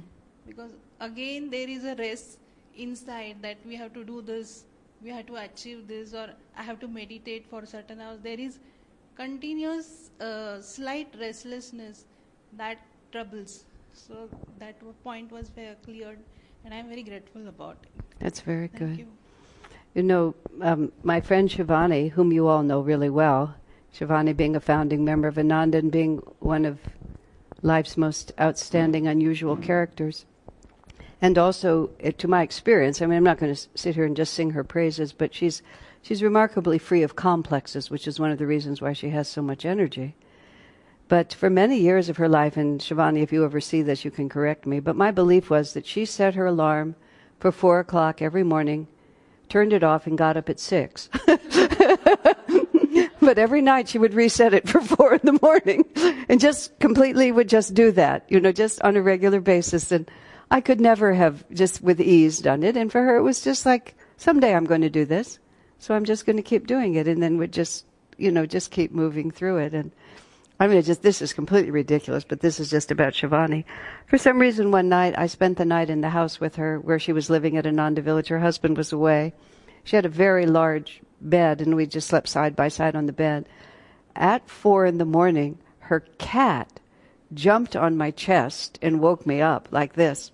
[0.46, 2.38] Because again, there is a race
[2.74, 4.64] inside that we have to do this,
[5.06, 8.18] we have to achieve this, or I have to meditate for certain hours.
[8.22, 8.58] There is
[9.14, 12.06] continuous uh, slight restlessness
[12.54, 12.78] that
[13.12, 13.64] troubles.
[13.92, 16.18] So that point was very cleared,
[16.64, 18.04] and I'm very grateful about it.
[18.18, 18.98] That's very Thank good.
[18.98, 19.06] you.
[19.94, 23.54] You know, um, my friend Shivani, whom you all know really well,
[23.96, 26.80] Shivani being a founding member of Ananda and being one of
[27.62, 30.26] life's most outstanding, unusual characters.
[31.20, 34.16] And also, uh, to my experience, I mean, I'm not going to sit here and
[34.16, 35.62] just sing her praises, but she's
[36.02, 39.42] she's remarkably free of complexes, which is one of the reasons why she has so
[39.42, 40.14] much energy.
[41.08, 44.10] But for many years of her life, and Shivani, if you ever see this, you
[44.10, 46.96] can correct me, but my belief was that she set her alarm
[47.38, 48.88] for four o'clock every morning,
[49.48, 51.08] turned it off, and got up at six.
[53.20, 55.84] but every night she would reset it for four in the morning
[56.28, 59.92] and just completely would just do that, you know, just on a regular basis.
[59.92, 60.10] And
[60.50, 62.76] I could never have just with ease done it.
[62.76, 65.38] And for her, it was just like, someday I'm going to do this.
[65.78, 67.08] So I'm just going to keep doing it.
[67.08, 67.84] And then would just,
[68.16, 69.74] you know, just keep moving through it.
[69.74, 69.92] And
[70.58, 73.64] I mean, just, this is completely ridiculous, but this is just about Shivani.
[74.06, 76.98] For some reason, one night, I spent the night in the house with her where
[76.98, 78.28] she was living at Ananda Village.
[78.28, 79.34] Her husband was away.
[79.84, 83.12] She had a very large bed, and we just slept side by side on the
[83.12, 83.46] bed.
[84.14, 86.80] At four in the morning, her cat
[87.34, 90.32] jumped on my chest and woke me up like this.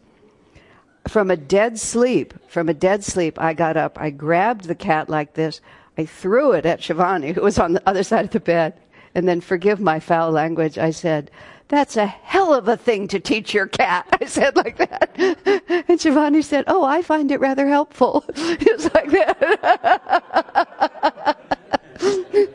[1.09, 3.99] From a dead sleep, from a dead sleep, I got up.
[4.01, 5.61] I grabbed the cat like this.
[5.99, 8.75] I threw it at Shivani, who was on the other side of the bed.
[9.15, 11.31] And then, forgive my foul language, I said,
[11.69, 14.07] That's a hell of a thing to teach your cat.
[14.21, 15.11] I said like that.
[15.17, 18.25] And Shivani said, Oh, I find it rather helpful.
[18.37, 19.37] It was like that.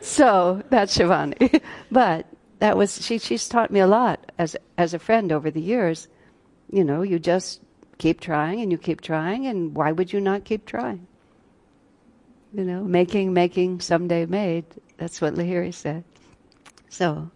[0.00, 1.62] so that's Shivani.
[1.92, 2.26] But
[2.58, 6.08] that was, she, she's taught me a lot as, as a friend over the years.
[6.70, 7.60] You know, you just
[7.98, 11.06] keep trying and you keep trying, and why would you not keep trying?
[12.52, 14.64] You know, making, making, someday made.
[14.96, 16.04] That's what Lahiri said.
[16.88, 17.30] So,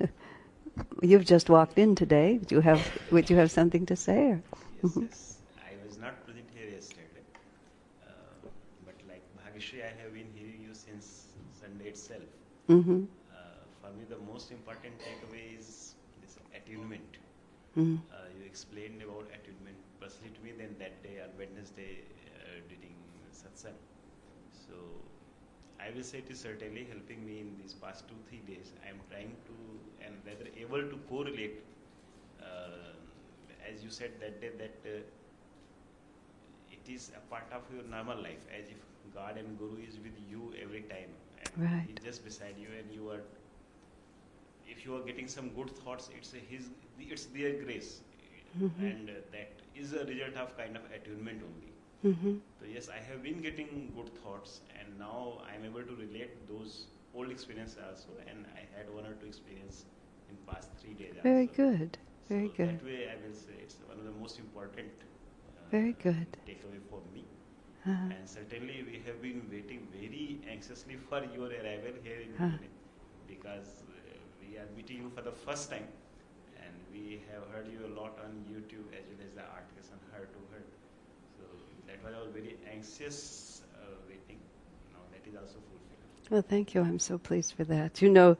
[1.02, 2.38] you've just walked in today.
[2.38, 4.32] Would you have Would you have something to say?
[4.32, 4.42] Or?
[4.82, 5.38] Yes, yes.
[5.58, 7.22] I was not present here yesterday,
[8.02, 8.48] uh,
[8.84, 12.28] but like Bhagishri, I have been hearing you since Sunday itself.
[12.68, 13.04] Mm-hmm.
[13.30, 13.36] Uh,
[13.80, 17.18] for me, the most important takeaway is this attunement.
[17.76, 17.96] Mm-hmm.
[18.10, 22.02] Uh, you explained about attunement personally to me then that day on Wednesday
[22.42, 22.96] uh, during
[23.32, 23.78] satsang.
[24.52, 24.74] So
[25.88, 28.72] I will say it is certainly helping me in these past two three days.
[28.84, 29.56] I am trying to
[30.06, 31.62] and rather able to correlate.
[32.40, 32.92] Uh,
[33.70, 35.00] as you said that day that uh,
[36.70, 38.78] it is a part of your normal life as if
[39.14, 41.10] God and Guru is with you every time
[41.42, 41.86] and Right.
[41.88, 43.20] He's just beside you and you are
[44.66, 46.70] if you are getting some good thoughts it's a his
[47.14, 47.90] it's their grace
[48.58, 48.84] Mhm.
[48.90, 51.72] and uh, that is a result of kind of attunement only
[52.06, 52.34] Mm-hmm.
[52.60, 56.74] so yes i have been getting good thoughts and now i'm able to relate those
[57.14, 59.86] old experiences also and i had one or two experiences
[60.30, 61.56] in past three days Very also.
[61.62, 61.98] good.
[62.28, 62.68] Very so good.
[62.78, 64.92] that way i will say it's one of the most important
[65.56, 66.38] uh, Very good.
[66.50, 67.24] takeaway for me
[67.88, 67.96] Uh-huh.
[68.14, 72.52] and certainly we have been waiting very anxiously for your arrival here in Huh.
[72.54, 72.70] Pune
[73.34, 75.88] because uh, we are meeting you for the first time
[76.64, 80.00] and we have heard you a lot on YouTube as well as the articles on
[80.12, 80.68] Heart to Heart.
[81.88, 84.38] That was our very anxious uh, waiting.
[84.92, 86.30] Now that is also fulfilled.
[86.30, 86.82] Well, thank you.
[86.82, 88.02] I'm so pleased for that.
[88.02, 88.36] You know,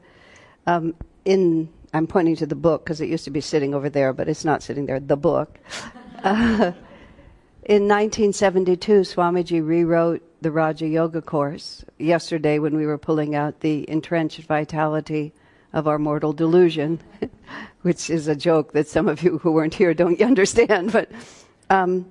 [0.67, 0.93] um,
[1.25, 4.29] in I'm pointing to the book because it used to be sitting over there, but
[4.29, 4.99] it's not sitting there.
[4.99, 5.59] The book.
[6.21, 6.73] Uh,
[7.63, 11.85] in 1972, Swamiji rewrote the Raja Yoga course.
[11.97, 15.31] Yesterday, when we were pulling out the entrenched vitality
[15.71, 16.99] of our mortal delusion,
[17.83, 21.09] which is a joke that some of you who weren't here don't understand, but.
[21.69, 22.05] Um,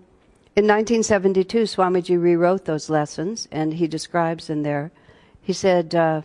[0.59, 4.91] in 1972, Swamiji rewrote those lessons, and he describes in there,
[5.41, 6.23] he said, uh,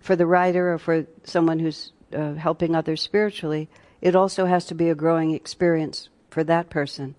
[0.00, 3.68] for the writer or for someone who's uh, helping others spiritually,
[4.00, 7.14] it also has to be a growing experience for that person.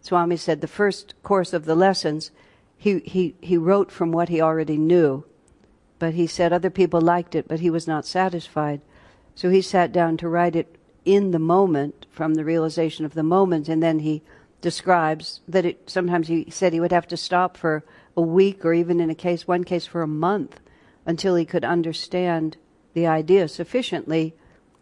[0.00, 2.30] Swami said the first course of the lessons,
[2.76, 5.24] he, he, he wrote from what he already knew,
[5.98, 8.80] but he said other people liked it, but he was not satisfied.
[9.34, 13.24] So he sat down to write it in the moment, from the realization of the
[13.24, 14.22] moment, and then he
[14.60, 17.84] describes that it sometimes he said he would have to stop for
[18.16, 20.60] a week or even in a case one case for a month
[21.06, 22.56] until he could understand
[22.92, 24.34] the idea sufficiently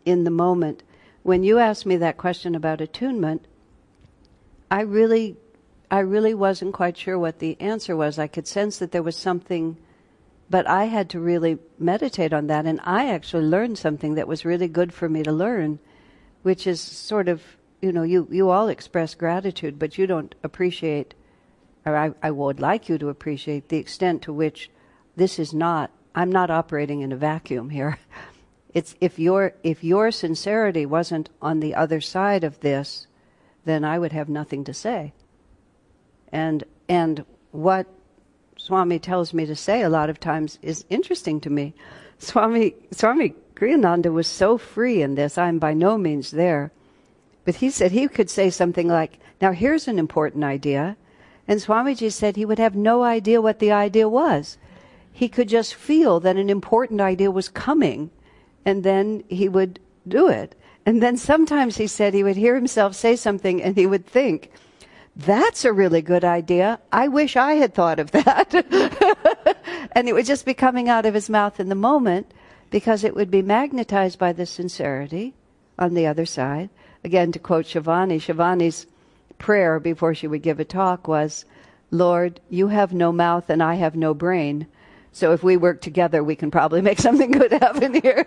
[0.05, 0.83] in the moment.
[1.23, 3.47] When you asked me that question about attunement
[4.71, 5.37] i really
[5.91, 8.19] i really wasn't quite sure what the answer was.
[8.19, 9.77] I could sense that there was something
[10.51, 12.67] but i had to really meditate on that.
[12.67, 15.79] And i actually learned something that was really good for me to learn
[16.43, 21.15] which is sort of you know, you, you all express gratitude, but you don't appreciate,
[21.87, 24.71] or I, I would like you to appreciate the extent to which
[25.17, 27.99] this is not, I'm not operating in a vacuum here.
[28.75, 33.07] It's, if your, if your sincerity wasn't on the other side of this,
[33.65, 35.15] then I would have nothing to say.
[36.31, 37.87] And, and what
[38.59, 41.75] Swami tells me to say a lot of times is interesting to me.
[42.19, 46.71] Swami, Swami Kriyananda was so free in this, I'm by no means there.
[47.49, 50.99] But he said he could say something like, Now here's an important idea.
[51.49, 54.59] And Swamiji said he would have no idea what the idea was.
[55.15, 58.11] He could just feel that an important idea was coming,
[58.67, 60.57] and then he would do it.
[60.85, 64.53] And then sometimes he said he would hear himself say something and he would think,
[65.17, 66.79] That's a really good idea.
[66.93, 68.53] I wish I had thought of that.
[69.93, 72.31] and it would just be coming out of his mouth in the moment
[72.69, 75.33] because it would be magnetized by the sincerity
[75.79, 76.69] on the other side
[77.09, 78.87] again to quote Shivani, Shivani's
[79.39, 81.47] prayer before she would give a talk was,
[81.91, 84.67] Lord, you have no mouth and I have no brain.
[85.13, 88.27] So if we work together, we can probably make something good happen here.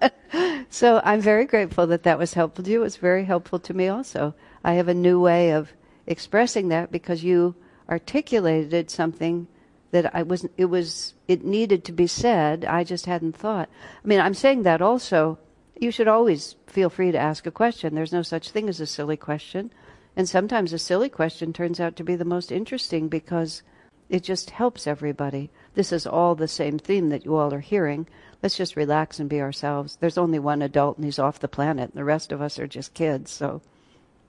[0.68, 2.80] so I'm very grateful that that was helpful to you.
[2.80, 4.34] It was very helpful to me also.
[4.62, 5.72] I have a new way of
[6.06, 7.54] expressing that because you
[7.88, 9.46] articulated something
[9.92, 12.66] that I was, it was, it needed to be said.
[12.66, 13.70] I just hadn't thought.
[14.04, 15.38] I mean, I'm saying that also
[15.76, 17.94] you should always feel free to ask a question.
[17.94, 19.72] There's no such thing as a silly question.
[20.16, 23.62] And sometimes a silly question turns out to be the most interesting because
[24.08, 25.50] it just helps everybody.
[25.74, 28.06] This is all the same theme that you all are hearing.
[28.42, 29.96] Let's just relax and be ourselves.
[29.96, 32.66] There's only one adult and he's off the planet, and the rest of us are
[32.66, 33.62] just kids, so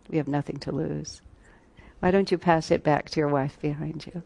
[0.09, 1.21] we have nothing to lose.
[1.99, 4.23] Why don't you pass it back to your wife behind you?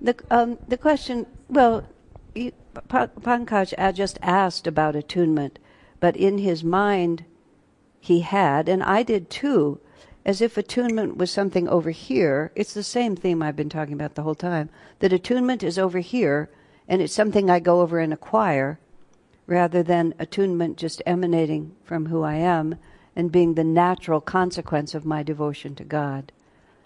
[0.00, 1.84] The, um, the question, well,
[2.34, 5.58] Pankaj just asked about attunement,
[6.00, 7.24] but in his mind,
[8.00, 9.80] he had, and I did too,
[10.24, 12.52] as if attunement was something over here.
[12.54, 14.70] It's the same theme I've been talking about the whole time.
[15.00, 16.48] That attunement is over here,
[16.88, 18.78] And it's something I go over and acquire
[19.46, 22.76] rather than attunement just emanating from who I am
[23.14, 26.32] and being the natural consequence of my devotion to God.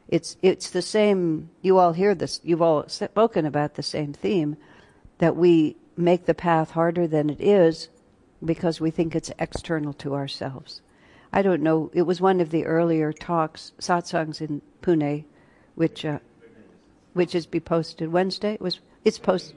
[0.09, 4.57] It's, it's the same, you all hear this, you've all spoken about the same theme,
[5.19, 7.89] that we make the path harder than it is
[8.45, 10.83] because we think it's external to ourselves.
[11.33, 15.25] I don't know, it was one of the earlier talks, satsangs in Pune,
[15.75, 16.19] which, uh,
[17.15, 18.55] which is be posted Wednesday.
[18.55, 19.57] It was, it's posted,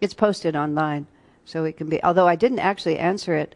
[0.00, 1.06] it's posted online,
[1.44, 3.54] so it can be, although I didn't actually answer it,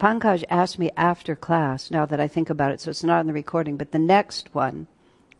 [0.00, 3.26] Pankaj asked me after class, now that I think about it, so it's not on
[3.26, 4.88] the recording, but the next one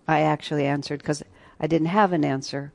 [0.06, 1.22] I actually answered because
[1.58, 2.72] I didn't have an answer.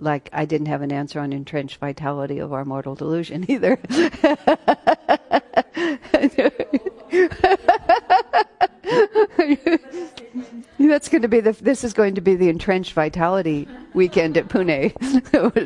[0.00, 3.78] Like I didn't have an answer on entrenched vitality of our mortal delusion either.
[10.78, 11.52] That's going to be the.
[11.60, 14.92] This is going to be the entrenched vitality weekend at Pune.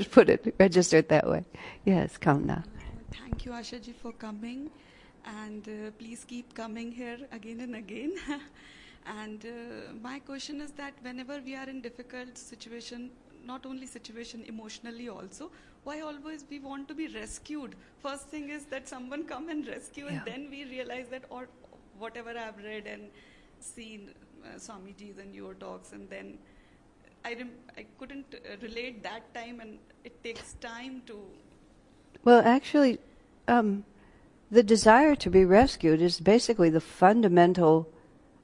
[0.11, 1.45] Put it register it that way.
[1.85, 2.65] Yes, Kamna.
[3.13, 4.71] Thank you, Ashaji, for coming,
[5.25, 8.15] and uh, please keep coming here again and again.
[9.07, 13.11] and uh, my question is that whenever we are in difficult situation,
[13.47, 15.51] not only situation emotionally also,
[15.85, 17.75] why always we want to be rescued?
[17.99, 20.13] First thing is that someone come and rescue, Yeah.
[20.19, 21.49] and then we realize that or
[21.99, 23.11] whatever I've read and
[23.61, 24.11] seen
[24.45, 26.39] uh, Swamiji's and your talks, and then
[27.25, 31.19] I rem- I couldn't uh, relate that time, and it takes time to
[32.25, 32.99] Well, actually,
[33.49, 33.85] um,
[34.51, 37.89] the desire to be rescued is basically the fundamental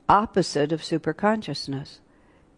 [0.08, 1.98] opposite of superconsciousness.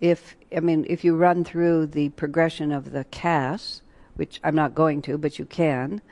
[0.03, 3.83] If I mean, if you run through the progression of the CAS,
[4.17, 6.03] which I'm not going to, but you can,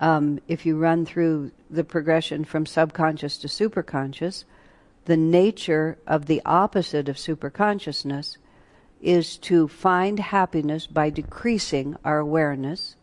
[0.00, 4.42] um, if you run through the progression from subconscious to superconscious,
[5.04, 8.36] the nature of the opposite of superconsciousness
[9.00, 12.96] is to find happiness by decreasing our awareness,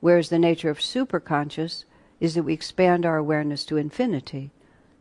[0.00, 1.84] whereas the nature of superconscious
[2.20, 4.50] is that we expand our awareness to infinity.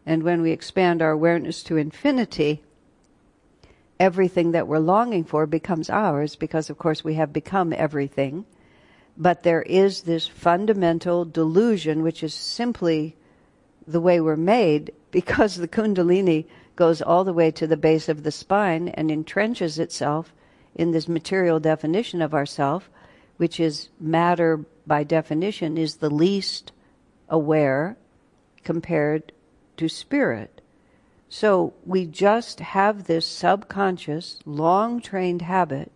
[0.05, 2.63] And when we expand our awareness to infinity,
[3.99, 8.45] everything that we're longing for becomes ours because, of course, we have become everything.
[9.17, 13.15] But there is this fundamental delusion, which is simply
[13.87, 16.45] the way we're made, because the Kundalini
[16.75, 20.31] goes all the way to the base of the spine and entrenches itself
[20.75, 22.89] in this material definition of ourself,
[23.37, 26.71] which is matter by definition is the least
[27.29, 27.97] aware
[28.63, 29.31] compared
[29.75, 30.57] to spirit.
[31.30, 35.91] So we just have this subconscious, long trained habit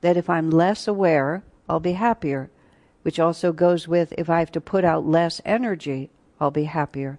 [0.00, 2.50] that if I'm less aware, I'll be happier,
[3.02, 6.10] which also goes with if I have to put out less energy,
[6.40, 7.18] I'll be happier.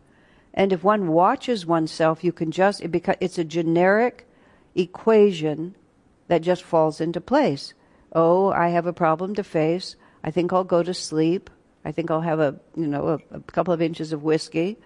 [0.54, 4.28] And if one watches oneself, you can just, it beca- it's a generic
[4.76, 5.76] equation
[6.28, 7.74] that just falls into place.
[8.14, 9.96] Oh, I have a problem to face.
[10.24, 11.50] I think I'll go to sleep.
[11.86, 14.78] I think I'll have a, you know, a, a couple of inches of whiskey.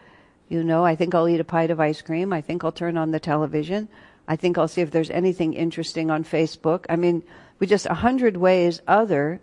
[0.49, 2.33] You know, I think I'll eat a pint of ice cream.
[2.33, 3.87] I think I'll turn on the television.
[4.27, 6.85] I think I'll see if there's anything interesting on Facebook.
[6.89, 7.23] I mean,
[7.59, 9.41] we just a hundred ways other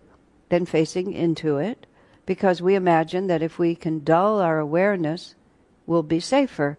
[0.49, 1.87] than facing into it
[2.27, 5.35] because we imagine that if we can dull our awareness,
[5.87, 6.79] we'll be safer.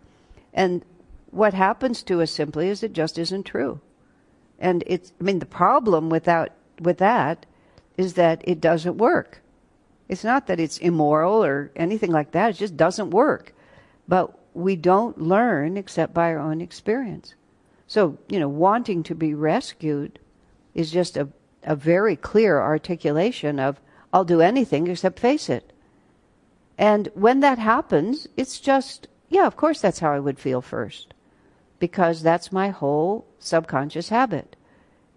[0.53, 0.83] And
[1.31, 3.81] what happens to us simply is it just isn't true.
[4.59, 7.45] And it's, I mean, the problem with that, with that
[7.97, 9.41] is that it doesn't work.
[10.07, 12.51] It's not that it's immoral or anything like that.
[12.51, 13.53] It just doesn't work.
[14.07, 17.35] But we don't learn except by our own experience.
[17.87, 20.19] So, you know, wanting to be rescued
[20.73, 21.27] is just a,
[21.63, 23.79] a very clear articulation of,
[24.13, 25.71] I'll do anything except face it.
[26.77, 31.13] And when that happens, it's just, yeah, of course that's how I would feel first.
[31.79, 34.55] Because that's my whole subconscious habit.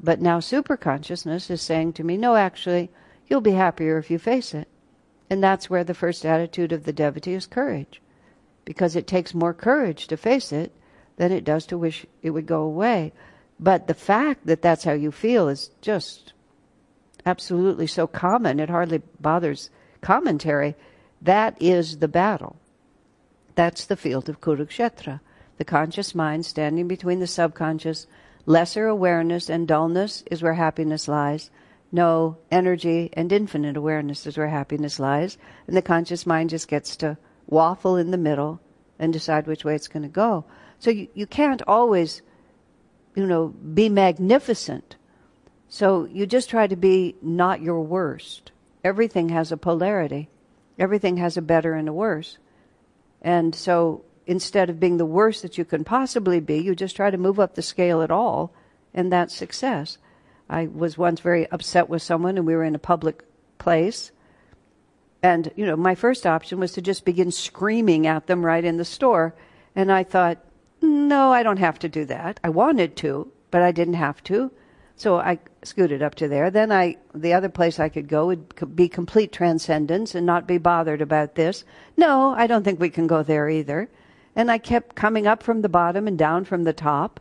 [0.01, 2.91] But now superconsciousness is saying to me, no, actually,
[3.27, 4.69] you'll be happier if you face it.
[5.31, 8.01] And that's where the first attitude of the devotee is courage.
[8.65, 10.73] Because it takes more courage to face it
[11.17, 13.13] than it does to wish it would go away.
[13.61, 16.33] But the fact that that's how you feel is just
[17.25, 20.75] absolutely so common, it hardly bothers commentary.
[21.23, 22.57] That is the battle.
[23.55, 25.21] That's the field of Kurukshetra.
[25.57, 28.07] The conscious mind standing between the subconscious,
[28.45, 31.51] lesser awareness and dullness is where happiness lies.
[31.93, 35.39] No, energy and infinite awareness is where happiness lies.
[35.69, 38.61] And the conscious mind just gets to waffle in the middle
[38.99, 40.45] and decide which way it's going to go.
[40.79, 42.23] So you, you can't always,
[43.15, 44.97] you know, be magnificent.
[45.69, 48.53] So you just try to be not your worst.
[48.83, 50.29] Everything has a polarity.
[50.79, 52.39] Everything has a better and a worse.
[53.23, 57.11] And so instead of being the worst that you can possibly be, you just try
[57.11, 58.53] to move up the scale at all,
[58.93, 59.99] and that's success.
[60.49, 63.25] I was once very upset with someone, and we were in a public
[63.59, 64.13] place,
[65.25, 68.77] And, you know, my first option was to just begin screaming at them right in
[68.77, 69.35] the store.
[69.75, 70.37] And I thought,
[70.83, 72.39] no, I don't have to do that.
[72.45, 74.51] I wanted to, but I didn't have to.
[74.97, 76.51] So I scooted up to there.
[76.51, 80.59] Then I, the other place I could go would be complete transcendence and not be
[80.59, 81.65] bothered about this.
[81.97, 83.89] No, I don't think we can go there either.
[84.37, 87.19] And I kept coming up from the bottom and down from the top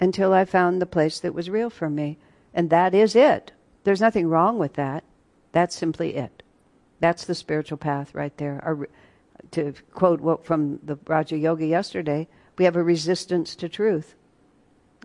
[0.00, 2.18] until I found the place that was real for me.
[2.52, 3.52] And that is it.
[3.84, 5.04] There's nothing wrong with that.
[5.52, 6.42] That's simply it.
[7.00, 8.60] That's the spiritual path right there.
[8.64, 8.88] Our,
[9.52, 12.28] to quote what from the Raja Yoga yesterday,
[12.58, 14.14] we have a resistance to truth.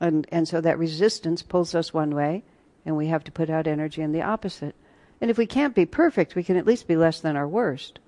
[0.02, 2.44] And, and so that resistance pulls us one way,
[2.86, 4.76] and we have to put out energy in the opposite.
[5.22, 8.00] And if we can't be perfect, we can at least be less than our worst,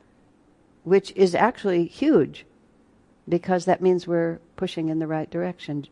[0.83, 2.45] which is actually huge
[3.29, 5.87] because that means we're pushing in the right direction.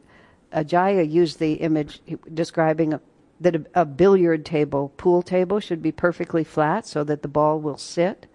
[0.54, 2.02] Ajaya used the image
[2.34, 3.02] describing a,
[3.40, 7.60] that a, a billiard table, pool table, should be perfectly flat so that the ball
[7.60, 8.28] will sit,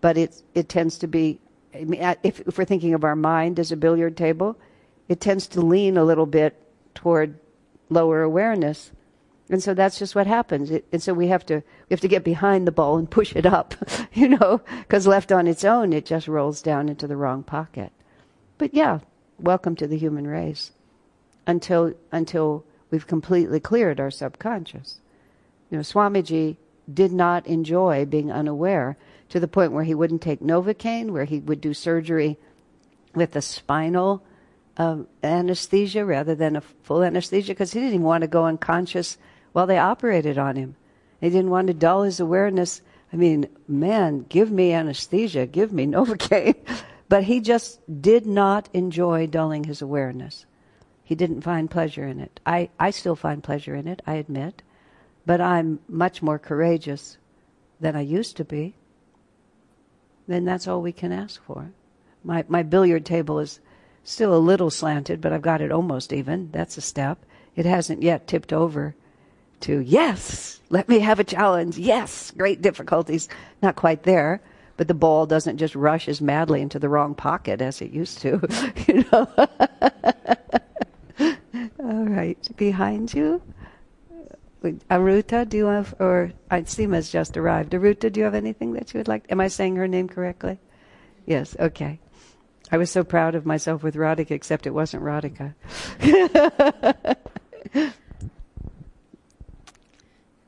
[0.00, 1.40] but it, it tends to be
[1.74, 4.58] I mean, if, if we're thinking of our mind as a billiard table,
[5.08, 6.60] it tends to lean a little bit
[6.94, 7.38] toward
[7.88, 8.90] lower awareness.
[9.50, 10.70] And so that's just what happens.
[10.70, 13.34] It, and so we have to we have to get behind the ball and push
[13.34, 13.74] it up,
[14.12, 17.92] you know, because left on its own, it just rolls down into the wrong pocket.
[18.58, 19.00] But yeah,
[19.38, 20.72] welcome to the human race.
[21.46, 25.00] Until until we've completely cleared our subconscious.
[25.70, 26.56] You know, Swamiji
[26.92, 28.96] did not enjoy being unaware
[29.28, 32.38] to the point where he wouldn't take Novocaine, where he would do surgery
[33.14, 34.22] with a spinal
[34.76, 39.18] uh, anesthesia rather than a full anesthesia because he didn't even want to go unconscious
[39.52, 40.76] while they operated on him.
[41.20, 42.80] He didn't want to dull his awareness.
[43.12, 46.54] I mean, man, give me anesthesia, give me Novocaine.
[47.08, 50.46] but he just did not enjoy dulling his awareness.
[51.08, 52.38] He didn't find pleasure in it.
[52.44, 54.62] I, I still find pleasure in it, I admit.
[55.24, 57.16] But I'm much more courageous
[57.80, 58.74] than I used to be
[60.28, 61.72] then that's all we can ask for.
[62.22, 63.60] My, my billiard table is
[64.04, 66.50] still a little slanted, but I've got it almost even.
[66.52, 67.24] That's a step.
[67.56, 68.94] It hasn't yet tipped over
[69.60, 71.78] to, yes, let me have a challenge.
[71.78, 73.28] Yes, great difficulties.
[73.62, 74.40] Not quite there,
[74.76, 78.18] but the ball doesn't just rush as madly into the wrong pocket as it used
[78.20, 78.40] to,
[78.86, 79.48] you know.
[81.88, 83.40] All right, behind you.
[84.62, 87.72] Uh, Aruta, do you have, or uh, Seema's just arrived.
[87.72, 89.24] Aruta, do you have anything that you would like?
[89.30, 90.58] Am I saying her name correctly?
[91.24, 91.98] Yes, okay.
[92.70, 95.54] I was so proud of myself with Radhika, except it wasn't Radhika.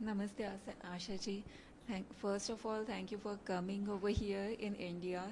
[0.05, 0.47] Namaste,
[0.95, 1.43] Ashaji.
[1.89, 5.23] Thank, first of all, thank you for coming over here in India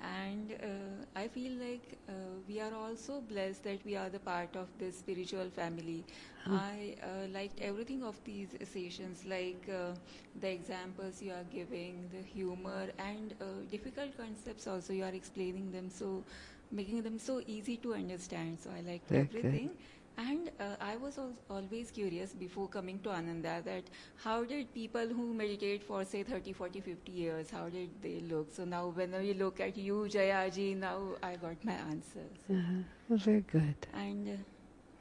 [0.00, 2.12] and uh, I feel like uh,
[2.48, 6.04] we are also blessed that we are the part of this spiritual family.
[6.44, 6.54] Hmm.
[6.54, 9.94] I uh, liked everything of these sessions, like uh,
[10.40, 15.72] the examples you are giving, the humor, and uh, difficult concepts also you are explaining
[15.72, 16.22] them so,
[16.70, 18.58] making them so easy to understand.
[18.60, 19.20] So I liked okay.
[19.20, 19.70] everything.
[20.18, 21.18] And uh, I was
[21.50, 23.84] always curious before coming to Ananda that
[24.16, 28.50] how did people who meditate for say 30, 40, 50 years, how did they look?
[28.54, 32.38] So now when we look at you, Ashaji, now I got my answers.
[32.50, 32.82] Uh-huh.
[33.08, 33.74] Well, very good.
[33.92, 34.32] And uh,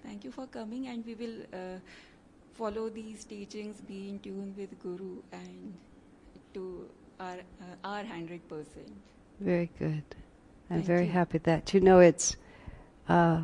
[0.03, 1.79] thank you for coming and we will uh,
[2.53, 5.73] follow these teachings, be in tune with Guru and
[6.53, 6.89] to
[7.19, 8.39] our, uh, our 100%.
[9.39, 10.03] Very good.
[10.69, 11.11] I'm Thank very you.
[11.11, 12.35] happy that you know it's
[13.07, 13.41] uh,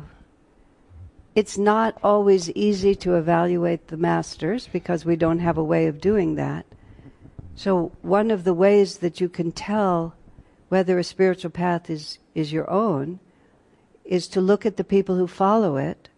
[1.34, 6.00] it's not always easy to evaluate the masters because we don't have a way of
[6.00, 6.66] doing that.
[7.54, 10.14] So, one of the ways that you can tell
[10.68, 13.20] whether a spiritual path is, is your own
[14.04, 16.08] is to look at the people who follow it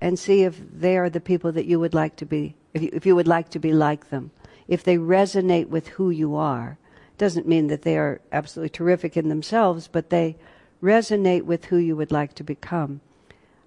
[0.00, 2.90] and see if they are the people that you would like to be, if you,
[2.92, 4.30] if you would like to be like them,
[4.66, 6.78] if they resonate with who you are.
[7.18, 10.36] Doesn't mean that they are absolutely terrific in themselves, but they
[10.82, 13.00] resonate with who you would like to become.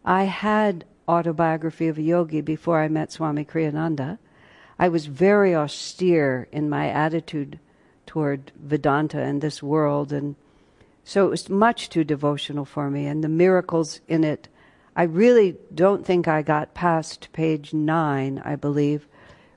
[0.06, 4.20] I had autobiography of a yogi before I met Swami Kriyananda.
[4.78, 7.60] I was very austere in my attitude
[8.06, 10.36] toward Vedanta and this world, and
[11.04, 13.08] so it was much too devotional for me.
[13.08, 14.48] And the miracles in it,
[14.96, 19.08] I really don't think I got past page nine, I believe,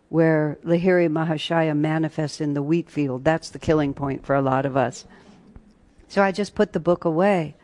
[0.08, 3.22] where Lahiri Mahashaya manifests in the wheat field.
[3.22, 5.04] That's the killing point for a lot of us.
[6.08, 7.54] So I just put the book away.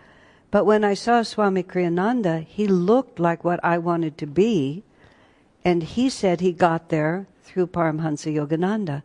[0.55, 4.85] But when I saw Swami Kriyananda, he looked like what I wanted to be,
[5.65, 9.03] and he said he got there through Paramhansa Yogananda.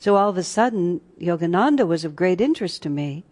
[0.00, 3.22] So all of a sudden, Yogananda was of great interest to me,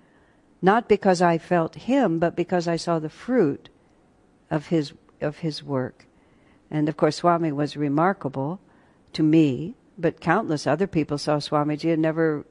[0.62, 3.68] not because I felt him, but because I saw the fruit
[4.48, 6.06] of his of his work.
[6.70, 8.60] And of course, Swami was remarkable
[9.12, 12.46] to me, but countless other people saw Swamiji and never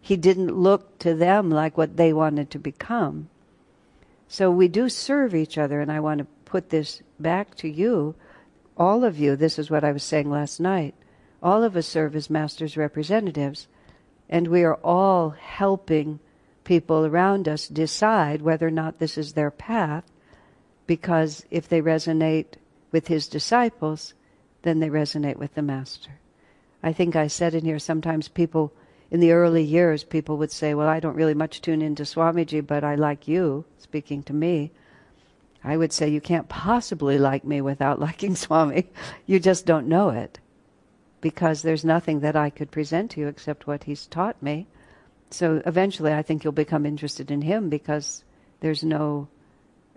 [0.00, 3.28] he didn't look to them like what they wanted to become.
[4.28, 8.14] So we do serve each other, and I want to put this back to you,
[8.76, 9.36] all of you.
[9.36, 10.94] This is what I was saying last night.
[11.42, 13.68] All of us serve as master's representatives,
[14.28, 16.20] and we are all helping
[16.64, 20.04] people around us decide whether or not this is their path,
[20.86, 22.56] because if they resonate
[22.92, 24.12] with his disciples,
[24.62, 26.18] then they resonate with the master.
[26.82, 28.72] I think I said in here sometimes people
[29.10, 32.66] in the early years people would say, Well, I don't really much tune into Swamiji,
[32.66, 34.70] but I like you, speaking to me.
[35.64, 38.88] I would say you can't possibly like me without liking Swami.
[39.26, 40.38] You just don't know it.
[41.20, 44.68] Because there's nothing that I could present to you except what he's taught me.
[45.30, 48.24] So eventually I think you'll become interested in him because
[48.60, 49.28] there's no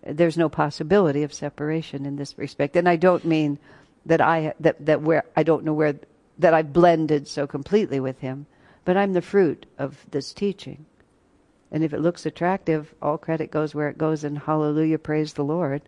[0.04, 2.76] there's no possibility of separation in this respect.
[2.76, 3.60] And I don't mean
[4.08, 6.00] that I that that where I don't know where
[6.40, 8.48] that I've blended so completely with him,
[8.86, 10.86] but I'm the fruit of this teaching.
[11.72, 15.44] And if it looks attractive, all credit goes where it goes, and hallelujah, praise the
[15.44, 15.82] Lord.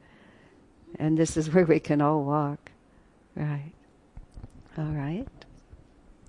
[0.98, 2.72] And this is where we can all walk.
[3.36, 3.74] Right.
[4.78, 5.28] All right.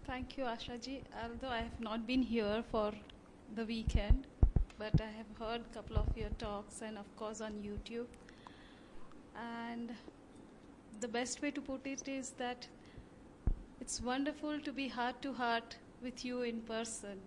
[0.06, 1.02] Thank you, Ashaji.
[1.22, 2.92] Although I have not been here for
[3.54, 4.26] the weekend,
[4.78, 8.06] but I have heard a couple of your talks and, of course, on YouTube.
[9.36, 9.92] And
[11.00, 12.66] the best way to put it is that
[13.80, 17.18] it's wonderful to be heart to heart with you in person.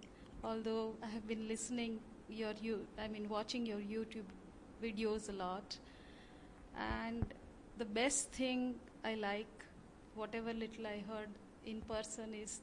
[0.44, 2.00] Although I have been listening
[2.30, 4.30] your you I mean watching your YouTube
[4.84, 5.78] videos a lot.
[6.88, 7.26] And
[7.78, 9.66] the best thing I like,
[10.16, 11.30] whatever little I heard
[11.66, 12.60] in person, is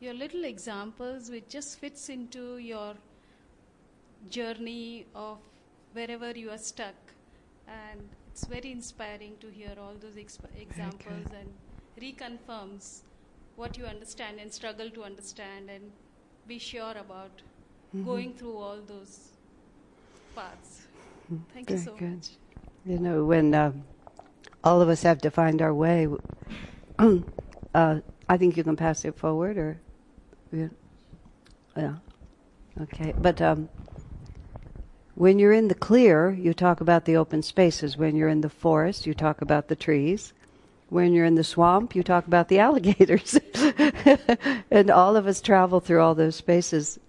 [0.00, 2.94] your little examples which just fits into your
[4.28, 5.38] journey of
[5.92, 6.94] wherever you are stuck.
[7.68, 8.00] And
[8.32, 11.52] it's very inspiring to hear all those exp- examples and
[12.00, 13.02] reconfirms
[13.56, 15.92] what you understand and struggle to understand and
[16.46, 17.42] be sure about
[17.94, 18.04] Mhm.
[18.04, 19.32] going through all those
[20.34, 20.86] paths.
[21.52, 22.16] Thank Very you so good.
[22.16, 22.30] much.
[22.84, 23.72] You know, when uh,
[24.64, 26.08] all of us have to find our way,
[26.98, 29.80] uh, I think you can pass it forward, or
[30.52, 30.68] yeah,
[31.76, 31.94] yeah.
[32.80, 33.12] okay.
[33.18, 33.68] But um,
[35.14, 37.96] when you're in the clear, you talk about the open spaces.
[37.96, 40.32] When you're in the forest, you talk about the trees.
[40.92, 43.38] When you're in the swamp, you talk about the alligators.
[44.70, 47.00] and all of us travel through all those spaces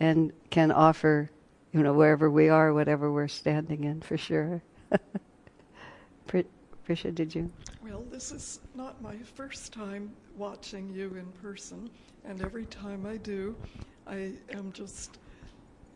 [0.00, 1.30] and can offer,
[1.72, 4.62] you know, wherever we are, whatever we're standing in, for sure.
[6.26, 6.46] Pri-
[6.88, 7.52] Prisha, did you?
[7.82, 11.90] Well, this is not my first time watching you in person,
[12.24, 13.54] and every time I do,
[14.06, 15.18] I am just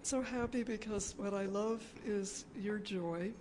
[0.02, 3.32] so happy because what I love is your joy.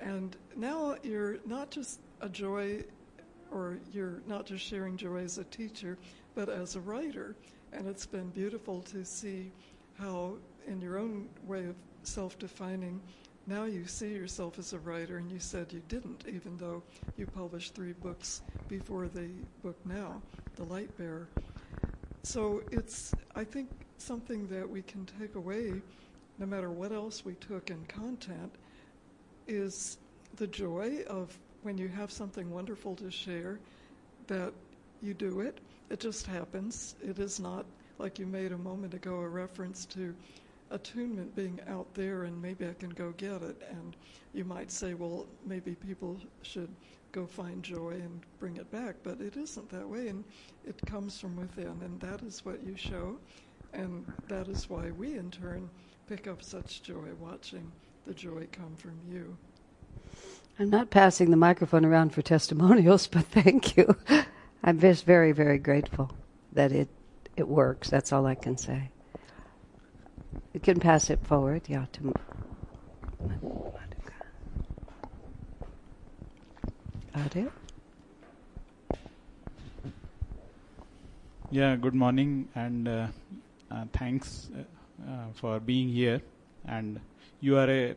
[0.00, 2.82] And now you're not just a joy,
[3.50, 5.98] or you're not just sharing joy as a teacher,
[6.34, 7.34] but as a writer.
[7.72, 9.50] And it's been beautiful to see
[9.98, 10.34] how,
[10.66, 13.00] in your own way of self defining,
[13.46, 16.82] now you see yourself as a writer, and you said you didn't, even though
[17.16, 19.28] you published three books before the
[19.62, 20.20] book now,
[20.56, 21.28] The Light Bearer.
[22.22, 25.80] So it's, I think, something that we can take away,
[26.38, 28.52] no matter what else we took in content,
[29.46, 29.96] is
[30.36, 33.58] the joy of when you have something wonderful to share,
[34.26, 34.52] that
[35.02, 35.58] you do it.
[35.90, 36.94] It just happens.
[37.02, 37.64] It is not,
[37.98, 40.14] like you made a moment ago, a reference to
[40.70, 43.62] attunement being out there and maybe I can go get it.
[43.70, 43.96] And
[44.34, 46.68] you might say, well, maybe people should
[47.12, 48.96] go find joy and bring it back.
[49.02, 50.08] But it isn't that way.
[50.08, 50.24] And
[50.66, 51.80] it comes from within.
[51.82, 53.16] And that is what you show.
[53.72, 55.68] And that is why we, in turn,
[56.08, 57.70] pick up such joy watching
[58.06, 59.36] the joy come from you.
[60.60, 63.96] I'm not passing the microphone around for testimonials, but thank you.
[64.64, 66.10] I'm just very, very grateful
[66.52, 66.88] that it
[67.36, 67.88] it works.
[67.88, 68.90] That's all I can say.
[70.52, 71.86] You can pass it forward, yeah.
[71.92, 72.12] To?
[81.50, 83.06] Yeah, good morning and uh,
[83.70, 86.20] uh, thanks uh, uh, for being here.
[86.66, 87.00] And
[87.40, 87.94] you are a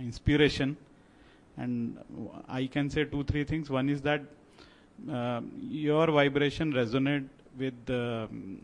[0.00, 0.76] inspiration.
[1.56, 1.98] And
[2.48, 3.70] I can say two, three things.
[3.70, 4.22] One is that
[5.10, 7.28] uh, your vibration resonate
[7.58, 8.62] with um,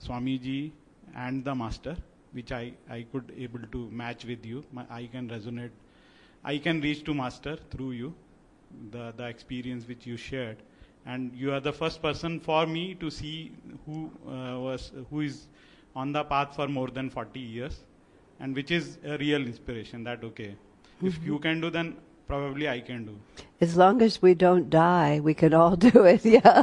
[0.00, 0.72] Swamiji
[1.14, 1.96] and the Master,
[2.32, 4.64] which I, I could able to match with you.
[4.72, 5.70] My, I can resonate.
[6.44, 8.14] I can reach to Master through you,
[8.90, 10.56] the the experience which you shared
[11.04, 13.52] and you are the first person for me to see
[13.86, 15.46] who uh, was who is
[15.94, 17.80] on the path for more than 40 years
[18.40, 20.54] and which is a real inspiration that okay
[21.02, 21.26] if Mhm.
[21.30, 21.96] you can do then
[22.32, 23.16] probably i can do
[23.64, 26.24] As long as we don't die, we can all do it.
[26.30, 26.62] Yeah.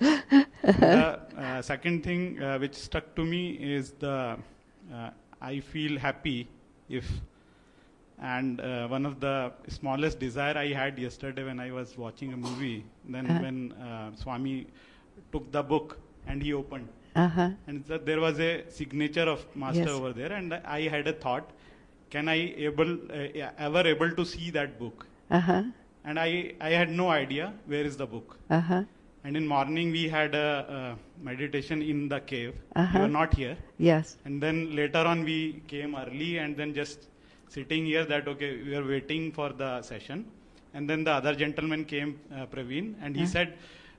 [0.00, 3.42] the, uh, second thing uh, which stuck to me
[3.76, 4.14] is the
[4.96, 5.10] uh,
[5.50, 6.48] I feel happy
[7.00, 7.06] if
[8.34, 9.36] and uh, one of the
[9.76, 12.78] smallest desire I had yesterday when I was watching a movie,
[13.16, 13.42] then Uh-huh.
[13.46, 13.58] when
[13.88, 14.56] uh, Swami
[15.32, 16.88] took the book and he opened,
[17.26, 17.50] Uh-huh.
[17.68, 19.98] and there was a signature of Master Yes.
[20.00, 21.46] over there, and I had a thought,
[22.10, 22.38] can I
[22.68, 25.06] able uh, ever able to see that book?
[25.30, 25.62] Uh-huh.
[26.04, 28.38] And I I had no idea where is the book.
[28.58, 28.82] Uh-huh.
[29.24, 30.94] And in morning we had a, uh
[31.28, 32.54] meditation in the cave.
[32.76, 32.98] Uh-huh.
[32.98, 33.56] You were not here.
[33.78, 34.16] Yes.
[34.24, 35.38] And then later on we
[35.72, 37.08] came early and then just
[37.56, 40.26] sitting here that okay we are waiting for the session.
[40.74, 43.34] And then the other gentleman came, uh, Praveen, and he Uh.
[43.34, 43.48] said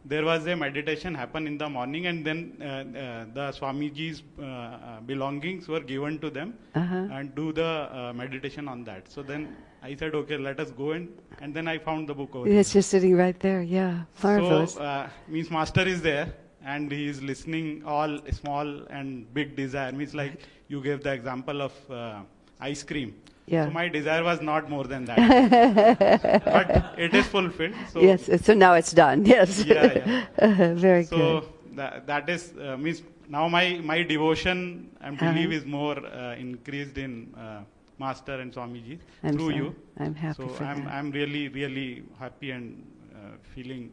[0.05, 4.43] there was a meditation happen in the morning and then uh, uh, the Swamiji's uh,
[4.45, 7.07] uh, belongings were given to them Uh-huh.
[7.17, 9.09] and do the uh, meditation on that.
[9.11, 11.09] So then I said okay let us go in
[11.41, 13.61] and then I found the book over It's just sitting right there.
[13.61, 14.03] Yeah.
[14.23, 14.73] Marvelous.
[14.75, 16.33] so, uh, means master is there
[16.63, 19.91] and he is listening all small and big desire.
[19.91, 22.21] Means like you gave the example of uh,
[22.59, 23.15] ice cream.
[23.47, 23.65] Yeah.
[23.65, 26.41] So my desire was not more than that.
[26.45, 27.75] but it is fulfilled.
[27.93, 28.29] So yes.
[28.45, 29.25] So now it's done.
[29.35, 29.63] Yes.
[29.65, 30.73] Yeah, yeah.
[30.87, 31.43] Very so good.
[31.77, 35.31] That, that is uh, means now my my devotion and Uh-huh.
[35.31, 37.61] belief is more uh, increased in uh,
[37.99, 39.75] Master and Swamiji I'm through so- you.
[39.97, 40.93] I'm happy So I'm that.
[40.93, 42.83] I'm really really happy and
[43.15, 43.91] uh, feeling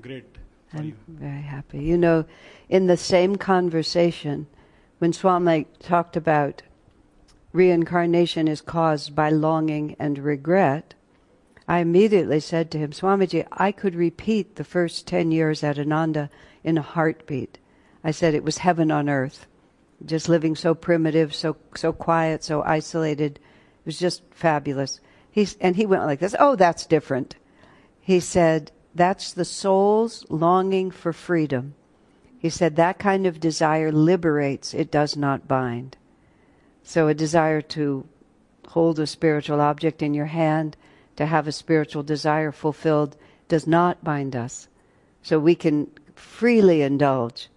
[0.00, 0.24] great
[0.68, 0.94] for I'm you.
[1.08, 1.78] very happy.
[1.82, 2.24] You know,
[2.68, 4.46] in the same conversation,
[4.98, 6.62] when Swami talked about
[7.52, 10.94] reincarnation is caused by longing and regret,
[11.66, 16.30] I immediately said to him, Swamiji, I could repeat the first 10 years at Ananda
[16.64, 17.58] in a heartbeat.
[18.02, 19.46] I said it was heaven on earth.
[20.04, 23.38] Just living so primitive, so so quiet, so isolated.
[23.38, 25.00] It was just fabulous.
[25.30, 27.36] He's, and he went like this, oh, that's different.
[28.00, 31.74] He said, that's the soul's longing for freedom.
[32.38, 35.96] He said, that kind of desire liberates, it does not bind.
[36.90, 38.04] So a desire to
[38.66, 40.76] hold a spiritual object in your hand,
[41.14, 43.16] to have a spiritual desire fulfilled,
[43.46, 44.66] does not bind us.
[45.22, 45.86] So we can
[46.16, 47.48] freely indulge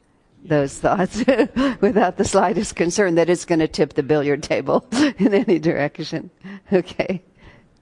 [0.46, 1.18] those thoughts
[1.82, 4.86] without the slightest concern that it's going to tip the billiard table
[5.18, 6.30] in any direction.
[6.72, 7.24] Okay.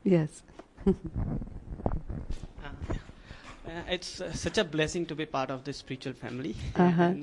[0.05, 0.43] Yes.
[0.87, 0.93] Uh,
[3.89, 6.55] it's uh, such a blessing to be part of this spiritual family.
[6.77, 7.13] Uh-huh.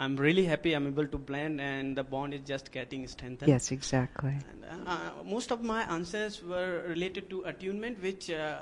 [0.00, 3.50] I'm really happy I'm able to blend and the bond is just getting strengthened.
[3.50, 4.34] Yes, exactly.
[4.50, 8.60] And, uh, most of my answers were related to attunement, which uh,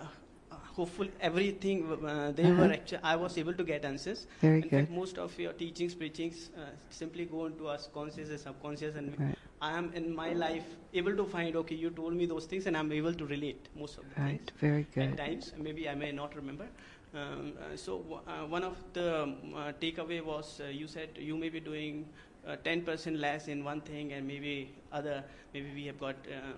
[0.79, 2.63] hopefully everything uh, they Uh-huh.
[2.63, 4.27] were actually I was able to get answers.
[4.41, 4.79] Very In good.
[4.81, 9.17] fact, most of your teachings, preachings uh, simply go into us conscious and subconscious, and
[9.19, 9.37] Right.
[9.61, 10.67] I am in my life
[11.03, 13.99] able to find okay, you told me those things, and I'm able to relate most
[13.99, 14.39] of the Right.
[14.39, 14.61] things.
[14.67, 15.09] Very good.
[15.09, 16.69] At times, maybe I may not remember.
[17.15, 21.11] Um, uh, so w- uh, one of the um, uh, takeaway was uh, you said
[21.19, 22.07] you may be doing
[22.47, 26.53] uh, 10% less in one thing and maybe other maybe we have got uh,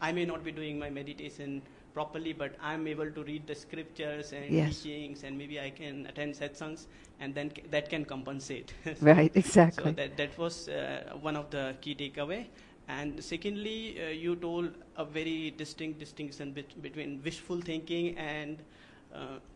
[0.00, 4.32] I may not be doing my meditation properly but I'm able to read the scriptures
[4.32, 4.82] and Yes.
[4.82, 6.86] teachings and maybe I can attend satsangs
[7.18, 8.72] and then c- that can compensate.
[9.00, 9.92] Right, exactly.
[9.92, 12.46] So that that was uh, one of the key takeaway.
[12.88, 18.58] And secondly, uh, you told a very distinct distinction bet- between wishful thinking and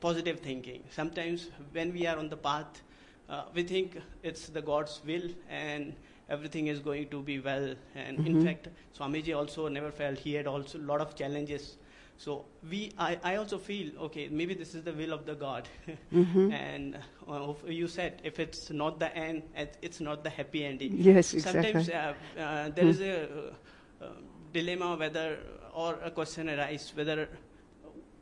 [0.01, 0.83] positive thinking.
[0.91, 2.83] Sometimes when we are on the path,
[3.29, 5.95] uh, we think it's the God's will and
[6.29, 7.75] everything is going to be well.
[7.95, 8.39] And in Mhm.
[8.39, 11.77] fact, Swamiji also never felt he had also a lot of challenges.
[12.17, 14.29] So we, I, I also feel okay.
[14.29, 15.69] Maybe this is the will of the God.
[16.13, 16.51] Mhm.
[16.51, 16.99] and
[17.29, 19.43] uh, you said if it's not the end,
[19.83, 20.93] it's not the happy ending.
[20.97, 21.63] Yes, exactly.
[21.73, 22.91] Sometimes uh, uh, there Hmm.
[22.91, 24.09] is a uh, uh,
[24.53, 25.39] dilemma whether
[25.75, 27.29] or a question arises whether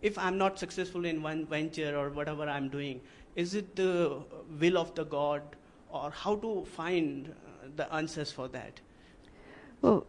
[0.03, 3.01] if I'm not successful in one venture or whatever I'm doing,
[3.37, 4.19] is it the
[4.61, 5.43] will of the God,
[5.91, 8.81] or how to find uh, the answers for that?
[9.81, 10.05] Well,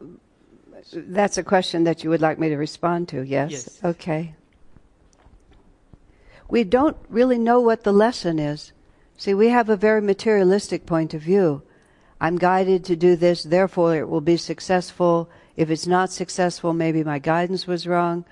[0.94, 3.52] that's a question that you would like me to respond to, yes?
[3.52, 3.80] Yes.
[3.84, 4.36] Okay.
[6.50, 8.74] We don't really know what the lesson is.
[9.18, 11.62] See, we have a very materialistic point of view.
[12.20, 15.30] I'm guided to do this, therefore it will be successful.
[15.56, 18.26] If it's not successful, maybe my guidance was wrong.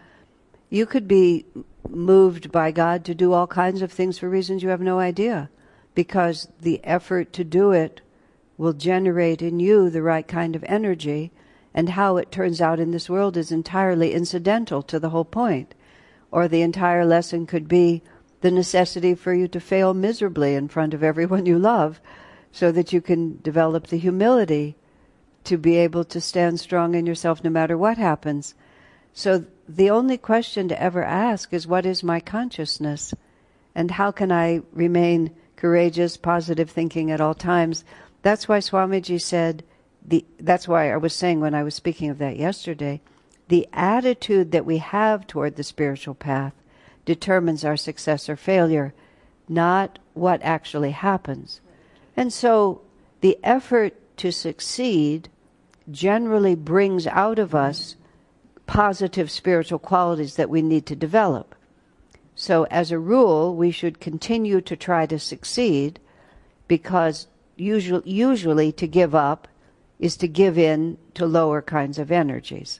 [0.72, 1.46] You could be
[1.90, 5.50] moved by God to do all kinds of things for reasons you have no idea,
[5.94, 8.00] because the effort to do it
[8.58, 11.34] will generate in you the right kind of energy,
[11.74, 15.76] and how it turns out in this world is entirely incidental to the whole point.
[16.32, 18.02] Or the entire lesson could be
[18.40, 22.00] the necessity for you to fail miserably in front of everyone you love,
[22.54, 24.78] so that you can develop the humility
[25.44, 28.56] to be able to stand strong in yourself no matter what happens.
[29.14, 29.46] So
[29.76, 33.14] the only question to ever ask is what is my consciousness?
[33.74, 37.86] And how can I remain courageous, positive thinking at all times.
[38.24, 39.64] That's why Swamiji said,
[40.04, 43.00] the, that's why I was saying when I was speaking of that yesterday,
[43.48, 46.54] the attitude that we have toward the spiritual path
[47.06, 48.92] determines our success or failure,
[49.48, 51.62] not what actually happens.
[52.18, 52.82] And so
[53.20, 55.30] the effort to succeed
[55.92, 57.96] generally brings out of us
[58.72, 61.56] positive spiritual qualities that we need to develop.
[62.36, 66.00] So, as a rule, we should continue to try to succeed
[66.70, 69.50] because usually, usually to give up
[70.00, 72.80] is to give in to lower kinds of energies.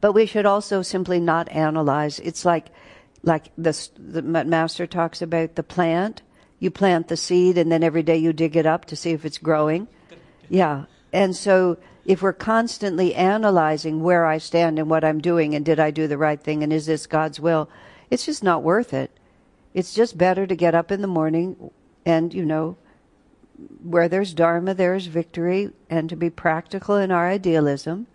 [0.00, 2.20] But we should also simply not analyze.
[2.20, 2.68] It's like,
[3.24, 6.22] like the, the master talks about the plant.
[6.60, 9.24] You plant the seed and then every day you dig it up to see if
[9.24, 9.88] it's growing.
[10.48, 10.84] Yeah.
[11.12, 15.80] And so if we're constantly analyzing where I stand and what I'm doing and did
[15.80, 17.68] I do the right thing and is this God's will,
[18.10, 19.10] it's just not worth it.
[19.72, 21.70] It's just better to get up in the morning
[22.04, 22.76] and, you know,
[23.82, 28.06] where there's Dharma, there's victory, and to be practical in our idealism.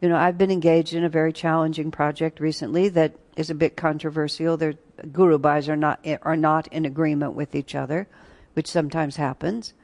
[0.00, 3.76] You know, I've been engaged in a very challenging project recently that is a bit
[3.76, 4.56] controversial.
[4.56, 4.74] Their
[5.12, 8.06] guru are not are not in agreement with each other,
[8.54, 9.74] which sometimes happens.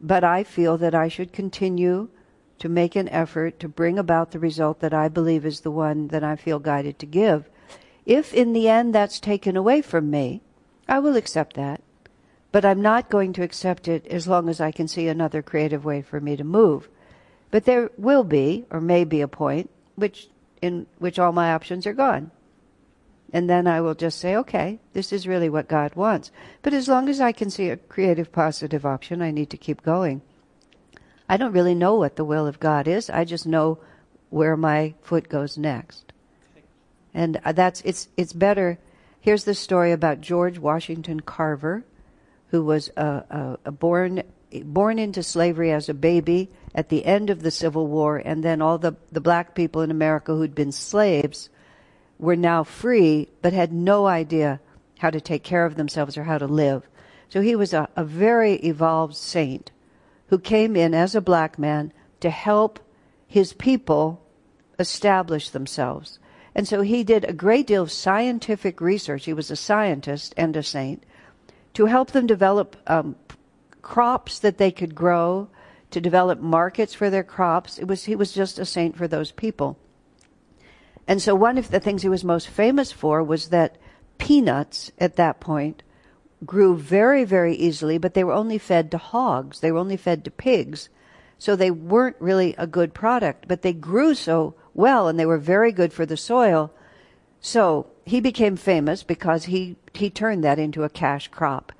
[0.00, 2.08] But I feel that I should continue
[2.58, 6.08] to make an effort to bring about the result that I believe is the one
[6.08, 7.48] that I feel guided to give.
[8.04, 10.40] If in the end that's taken away from me,
[10.88, 11.82] I will accept that.
[12.52, 15.84] But I'm not going to accept it as long as I can see another creative
[15.84, 16.88] way for me to move.
[17.50, 20.28] But there will be, or may be, a point which
[20.62, 22.30] in which all my options are gone.
[23.32, 26.30] And then I will just say, okay, this is really what God wants.
[26.62, 29.82] But as long as I can see a creative, positive option, I need to keep
[29.82, 30.22] going.
[31.28, 33.10] I don't really know what the will of God is.
[33.10, 33.78] I just know
[34.30, 36.12] where my foot goes next.
[37.14, 38.78] And that's it's it's better.
[39.20, 41.84] Here's the story about George Washington Carver,
[42.50, 44.22] who was uh, uh, born
[44.64, 48.60] born into slavery as a baby at the end of the Civil War, and then
[48.60, 51.48] all the the black people in America who'd been slaves
[52.18, 54.60] were now free, but had no idea
[54.98, 56.86] how to take care of themselves or how to live.
[57.28, 59.70] So he was a, a very evolved saint
[60.28, 62.80] who came in as a black man to help
[63.26, 64.22] his people
[64.78, 66.18] establish themselves.
[66.54, 69.26] And so he did a great deal of scientific research.
[69.26, 71.04] He was a scientist and a saint
[71.74, 73.16] to help them develop um,
[73.82, 75.48] crops that they could grow,
[75.90, 77.78] to develop markets for their crops.
[77.78, 79.78] It was he was just a saint for those people.
[81.06, 83.76] And so one of the things he was most famous for was that
[84.18, 85.82] peanuts at that point
[86.44, 89.60] grew very, very easily, but they were only fed to hogs.
[89.60, 90.88] They were only fed to pigs.
[91.38, 95.38] So they weren't really a good product, but they grew so well and they were
[95.38, 96.70] very good for the soil.
[97.40, 101.72] So he became famous because he, he turned that into a cash crop.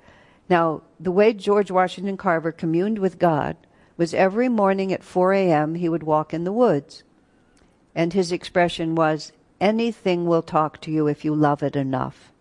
[0.49, 3.57] Now, the way George Washington Carver communed with God
[3.97, 5.75] was every morning at 4 a.m.
[5.75, 7.03] he would walk in the woods.
[7.95, 12.31] And his expression was, anything will talk to you if you love it enough.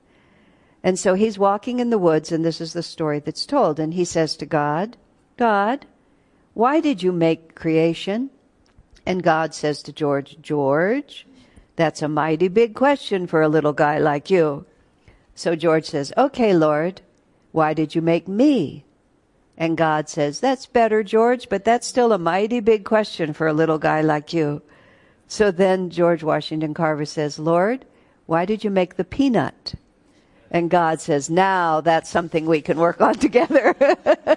[0.87, 3.80] And so he's walking in the woods, and this is the story that's told.
[3.80, 4.97] And he says to God,
[5.37, 5.84] God,
[6.55, 8.30] why did you make creation?
[9.05, 11.26] And God says to George, George,
[11.74, 14.64] that's a mighty big question for a little guy like you.
[15.34, 17.01] So George says, Okay, Lord,
[17.51, 18.84] why did you make me?
[19.59, 23.53] And God says, That's better, George, but that's still a mighty big question for a
[23.53, 24.62] little guy like you.
[25.26, 27.84] So then George Washington Carver says, Lord,
[28.26, 29.74] why did you make the peanut?
[30.51, 33.74] And God says, now that's something we can work on together.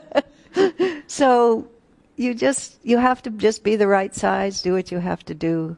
[1.08, 1.68] so
[2.16, 5.34] you just, you have to just be the right size, do what you have to
[5.34, 5.78] do.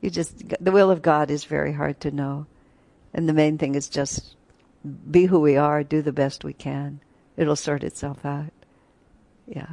[0.00, 2.46] You just, the will of God is very hard to know.
[3.12, 4.36] And the main thing is just
[5.10, 7.00] be who we are, do the best we can.
[7.36, 8.52] It'll sort itself out.
[9.46, 9.66] Yeah.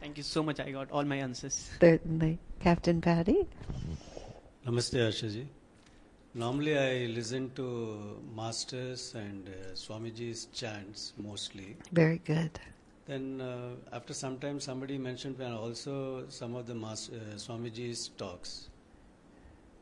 [0.00, 0.60] Thank you so much.
[0.60, 1.70] I got all my answers.
[1.80, 2.38] Certainly.
[2.60, 3.46] Captain Patty?
[4.66, 5.46] Namaste, Ashaji.
[6.40, 11.76] Normally, I listen to masters and uh, Swamiji's chants mostly.
[11.92, 12.60] Very good.
[13.06, 18.08] Then, uh, after some time, somebody mentioned and also some of the mas- uh, Swamiji's
[18.18, 18.68] talks.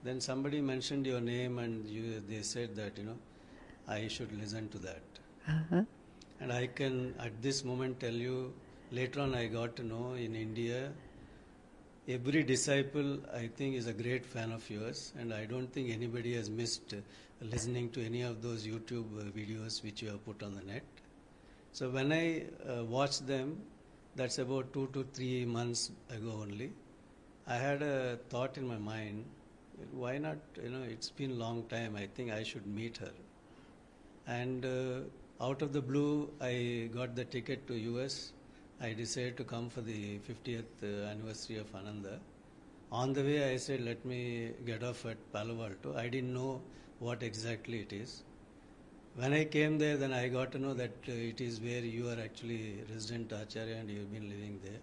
[0.04, 3.18] Then somebody mentioned your name, and you, they said that you know
[3.88, 5.02] I should listen to that.
[5.48, 5.82] Uh-huh.
[6.40, 8.52] And I can at this moment tell you.
[8.92, 10.92] Later on, I got to know in India
[12.08, 16.34] every disciple i think is a great fan of yours and i don't think anybody
[16.34, 16.98] has missed uh,
[17.40, 20.82] listening to any of those youtube uh, videos which you have put on the net
[21.72, 23.56] so when i uh, watched them
[24.16, 26.72] that's about 2 to 3 months ago only
[27.46, 29.24] i had a thought in my mind
[29.92, 33.14] why not you know it's been a long time i think i should meet her
[34.26, 35.00] and uh,
[35.40, 38.33] out of the blue, I got the ticket to US.
[38.84, 42.18] I decided to come for the 50th uh, anniversary of Ananda.
[42.92, 45.96] On the way, I said, let me get off at Palo Alto.
[45.96, 46.60] I didn't know
[46.98, 48.22] what exactly it is.
[49.16, 52.10] When I came there, then I got to know that uh, it is where you
[52.10, 54.82] are actually resident Acharya and you've been living there.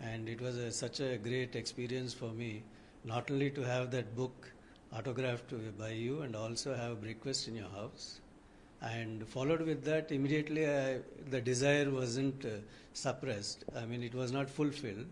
[0.00, 2.62] And it was a, such a great experience for me,
[3.04, 4.50] not only to have that book
[4.96, 8.20] autographed by you and also have breakfast in your house.
[8.80, 10.98] And followed with that, immediately I,
[11.30, 12.50] the desire wasn't uh,
[12.92, 13.64] suppressed.
[13.76, 15.06] I mean, it was not fulfilled.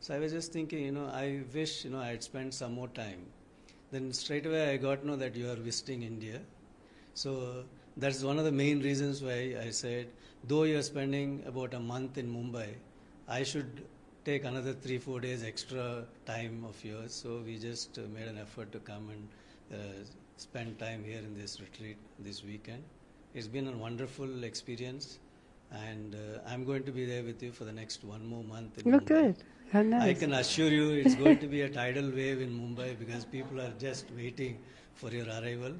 [0.00, 2.74] So I was just thinking, you know, I wish, you know, I had spent some
[2.74, 3.26] more time.
[3.90, 6.40] Then straight away I got know that you are visiting India.
[7.14, 7.64] So
[7.96, 10.08] that's one of the main reasons why I said,
[10.46, 12.68] though you are spending about a month in Mumbai,
[13.26, 13.84] I should
[14.24, 17.12] take another three, four days extra time of yours.
[17.14, 20.04] So we just uh, made an effort to come and uh,
[20.36, 22.84] spend time here in this retreat this weekend.
[23.34, 25.18] It's been a wonderful experience,
[25.70, 28.78] and uh, I'm going to be there with you for the next one more month.
[28.78, 29.06] In Oh, Mumbai.
[29.06, 29.36] good.
[29.72, 30.02] How nice.
[30.02, 33.60] I can assure you it's going to be a tidal wave in Mumbai because people
[33.60, 34.58] are just waiting
[34.94, 35.74] for your arrival.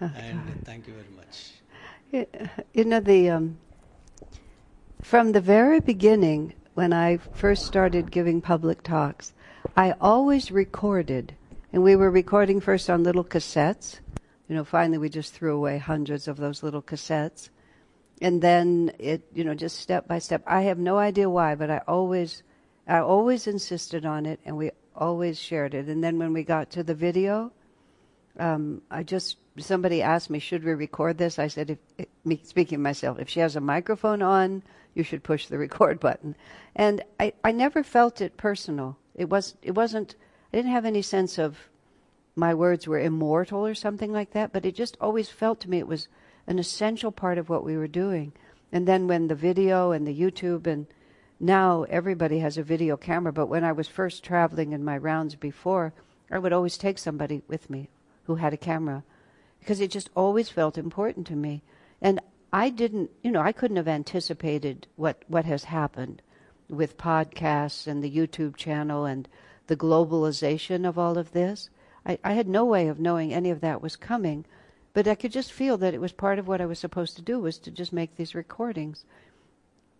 [0.00, 1.52] and thank you very much.
[2.10, 2.26] You-
[2.72, 3.58] You know, the um,
[5.02, 9.32] from the very beginning, when I first started giving public talks,
[9.76, 11.34] I always recorded,
[11.72, 14.00] and we were recording first on little cassettes.
[14.48, 17.48] You know, finally we just threw away hundreds of those little cassettes,
[18.20, 20.42] and then it, you know, just step by step.
[20.46, 22.42] I have no idea why, but I always,
[22.86, 25.86] I always insisted on it, and we always shared it.
[25.86, 27.52] And then when we got to the video,
[28.38, 31.38] um, I just somebody asked me, should we record this?
[31.38, 34.62] I said, if, me speaking myself, if she has a microphone on,
[34.94, 36.34] you should push the record button.
[36.74, 38.96] And I, I never felt it personal.
[39.14, 40.16] It was it wasn't.
[40.52, 41.56] I didn't have any sense of
[42.36, 44.52] my words were immortal or something like that.
[44.52, 46.08] But it just always felt to me it was
[46.46, 48.32] an essential part of what we were doing.
[48.72, 50.86] And then when the video and the YouTube and
[51.40, 53.32] now everybody has a video camera.
[53.32, 55.92] But when I was first traveling in my rounds before,
[56.30, 57.88] I would always take somebody with me
[58.24, 59.04] who had a camera
[59.60, 61.62] because it just always felt important to me.
[62.00, 62.20] And
[62.52, 66.22] I didn't, you know, I couldn't have anticipated what, what has happened
[66.68, 69.28] with podcasts and the YouTube channel and
[69.66, 71.68] the globalization of all of this.
[72.06, 74.44] I, I had no way of knowing any of that was coming,
[74.92, 77.22] but I could just feel that it was part of what I was supposed to
[77.22, 79.04] do was to just make these recordings.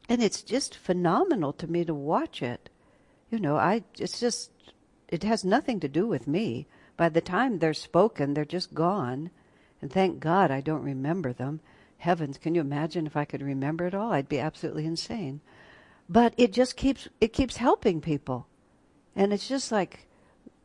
[0.08, 2.68] And it's just phenomenal to me to watch it.
[3.30, 4.50] You know, I it's just
[5.08, 6.66] it has nothing to do with me.
[6.96, 9.30] By the time they're spoken, they're just gone.
[9.80, 11.60] And thank God I don't remember them.
[11.98, 14.12] Heavens, can you imagine if I could remember it all?
[14.12, 15.40] I'd be absolutely insane.
[16.08, 18.46] But it just keeps it keeps helping people.
[19.16, 20.06] And it's just like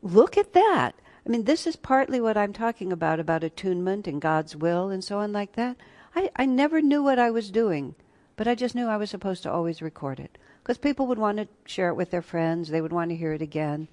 [0.02, 0.94] look at that.
[1.30, 5.04] I mean, this is partly what I'm talking about about attunement and God's will and
[5.04, 5.76] so on like that.
[6.16, 7.94] I, I never knew what I was doing,
[8.34, 11.38] but I just knew I was supposed to always record it because people would want
[11.38, 13.86] to share it with their friends, they would want to hear it again.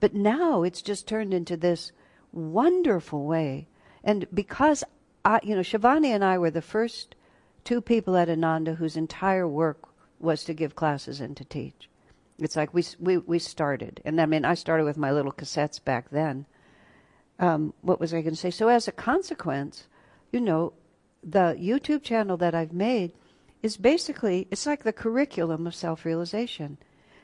[0.00, 1.92] But now it's just turned into this
[2.30, 3.68] wonderful way.
[4.04, 4.84] And because
[5.24, 7.16] I, you know, Shivani and I were the first
[7.64, 9.88] two people at Ananda whose entire work
[10.20, 11.88] was to give classes and to teach.
[12.38, 15.82] It's like we we we started, and I mean, I started with my little cassettes
[15.82, 16.44] back then.
[17.38, 18.50] Um, what was I going to say?
[18.50, 19.86] So as a consequence,
[20.32, 20.72] you know,
[21.22, 23.12] the YouTube channel that I've made
[23.62, 26.78] is basically it's like the curriculum of self-realization.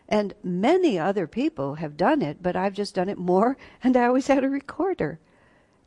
[0.08, 4.04] And many other people have done it, but I've just done it more, and I
[4.04, 5.20] always had a recorder.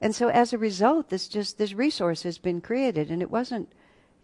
[0.01, 3.71] And so as a result, this just this resource has been created, and it wasn't,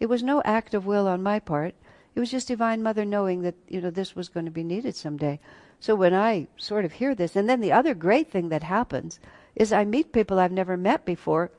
[0.00, 1.74] it was no act of will on my part.
[2.14, 4.96] It was just Divine Mother knowing that you know this was going to be needed
[4.96, 5.40] someday.
[5.80, 9.18] So when I sort of hear this, and then the other great thing that happens
[9.54, 11.50] is I meet people I've never met before.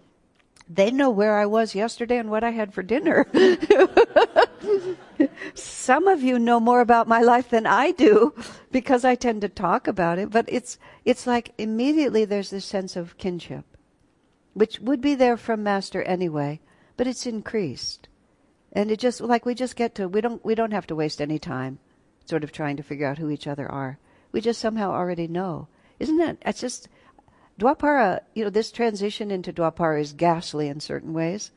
[0.69, 3.27] They know where I was yesterday and what I had for dinner.
[5.53, 8.33] Some of you know more about my life than I do
[8.71, 12.95] because I tend to talk about it, but it's it's like immediately there's this sense
[12.95, 13.65] of kinship
[14.53, 16.59] which would be there from master anyway,
[16.95, 18.07] but it's increased.
[18.71, 21.21] And it just like we just get to we don't we don't have to waste
[21.21, 21.79] any time
[22.25, 23.99] sort of trying to figure out who each other are.
[24.31, 25.67] We just somehow already know.
[25.99, 26.87] Isn't that it's just
[27.59, 31.51] Dwapara, you know, this transition into Dwapara is ghastly in certain ways.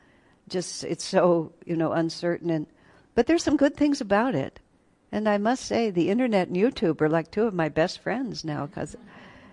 [0.49, 2.67] Just it's so, you know, uncertain and
[3.15, 4.61] but there's some good things about it.
[5.11, 8.45] And I must say the internet and YouTube are like two of my best friends
[8.45, 8.95] now cuz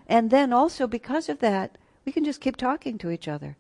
[0.08, 3.56] and then also because of that, we can just keep talking to each other.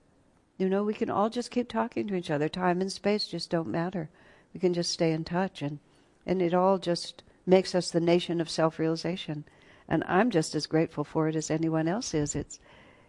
[0.57, 2.49] You know, we can all just keep talking to each other.
[2.49, 4.09] Time and space just don't matter.
[4.53, 5.79] We can just stay in touch and
[6.25, 9.45] and it all just makes us the nation of self-realization.
[9.87, 12.35] And I'm just as grateful for it as anyone else is.
[12.35, 12.59] It's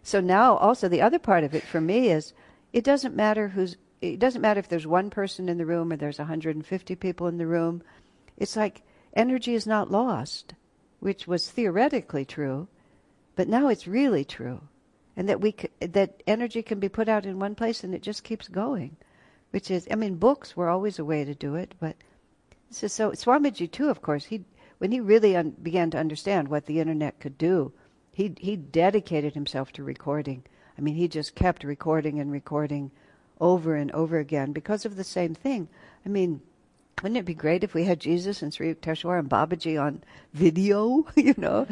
[0.04, 2.34] so now also the other part of it for me is
[2.72, 5.96] it doesn't matter who's it doesn't matter if there's one person in the room or
[5.96, 7.82] there's 150 people in the room.
[8.36, 8.82] It's like
[9.14, 10.52] energy is not lost,
[11.00, 12.68] which was theoretically true,
[13.34, 14.60] but now it's really true.
[15.16, 18.24] And that we that energy can be put out in one place and it just
[18.24, 18.96] keeps going,
[19.52, 21.96] which is I mean books were always a way to do it, but
[22.68, 24.44] so, so Swamiji too, of course, he
[24.78, 27.72] when he really un- began to understand what the internet could do,
[28.14, 30.44] he he dedicated himself to recording.
[30.78, 32.90] I mean, he just kept recording and recording
[33.40, 35.68] over and over again because of the same thing.
[36.06, 36.40] I mean,
[37.02, 40.02] wouldn't it be great if we had Jesus and Sri Yukteswar and Babaji on
[40.32, 41.06] video?
[41.16, 41.66] You know,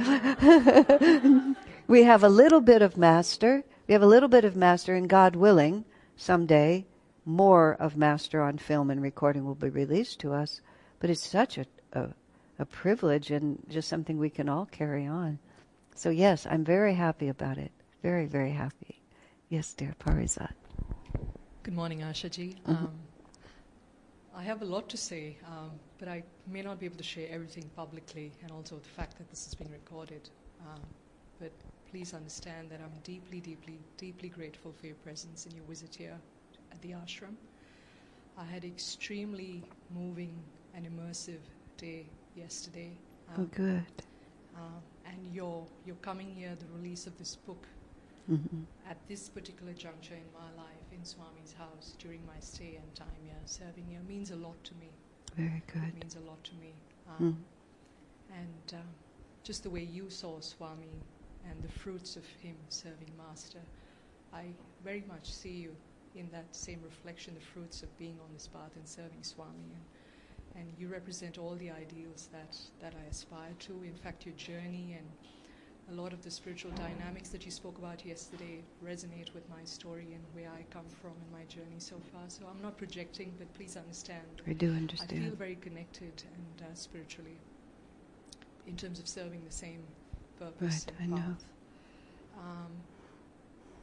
[1.86, 3.64] we have a little bit of master.
[3.86, 5.84] We have a little bit of master, and God willing,
[6.16, 6.86] someday
[7.24, 10.60] more of master on film and recording will be released to us.
[10.98, 12.08] But it's such a, a,
[12.58, 15.38] a privilege and just something we can all carry on.
[15.94, 17.72] So yes, I'm very happy about it.
[18.02, 19.02] Very, very happy.
[19.48, 20.54] Yes, dear Parizat.
[21.62, 22.56] Good morning, Ashaji.
[22.62, 22.68] Mhm.
[22.68, 22.98] Um,
[24.34, 27.28] I have a lot to say, um, but I may not be able to share
[27.30, 30.30] everything publicly, and also the fact that this is being recorded.
[30.60, 30.80] Um,
[31.38, 31.52] but
[31.90, 36.18] please understand that I'm deeply, deeply, deeply grateful for your presence and your visit here
[36.72, 37.36] at the ashram.
[38.38, 40.42] I had an extremely moving
[40.74, 41.42] and immersive
[41.76, 42.96] day yesterday.
[43.36, 43.84] Oh, good.
[44.56, 47.66] Um, and your your coming here, the release of this book,
[48.30, 48.66] Mhm.
[48.86, 53.16] at this particular juncture in my life, in Swami's house, during my stay and time
[53.24, 54.90] here, serving here, means a lot to me.
[55.34, 55.82] Very good.
[55.88, 56.74] It means a lot to me.
[57.08, 57.20] Mm.
[57.20, 57.44] Um,
[58.30, 58.94] And um,
[59.42, 61.02] just the way you saw Swami
[61.44, 63.60] and the fruits of him serving Master,
[64.32, 65.76] I very much see you
[66.14, 69.72] in that same reflection, the fruits of being on this path and serving Swami.
[69.74, 69.84] And,
[70.56, 73.72] and you represent all the ideals that, that I aspire to.
[73.84, 75.06] In fact, your journey and
[75.98, 80.08] a lot of the spiritual dynamics that you spoke about yesterday resonate with my story
[80.14, 82.22] and where I come from and my journey so far.
[82.28, 84.42] So I'm not projecting, but please understand.
[84.46, 85.12] I do understand.
[85.20, 87.36] I feel very connected and uh, spiritually
[88.66, 89.82] in terms of serving the same
[90.38, 91.18] purpose Right, I path.
[91.18, 91.36] know.
[92.38, 92.72] Um,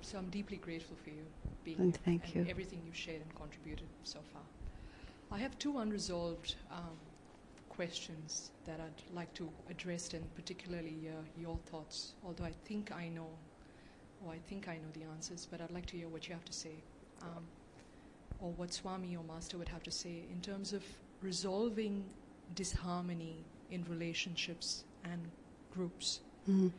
[0.01, 1.25] so I'm deeply grateful for you
[1.63, 2.45] being And here thank and you.
[2.49, 4.41] everything you've shared and contributed so far.
[5.31, 6.97] I have two unresolved um,
[7.69, 12.13] questions that I'd like to address, and particularly uh, your thoughts.
[12.25, 13.29] Although I think I know,
[14.25, 16.45] or I think I know the answers, but I'd like to hear what you have
[16.45, 16.73] to say,
[17.21, 17.45] um,
[18.39, 20.83] or what Swami or Master would have to say in terms of
[21.21, 22.03] resolving
[22.55, 25.21] disharmony in relationships and
[25.71, 26.21] groups.
[26.47, 26.71] Mhm.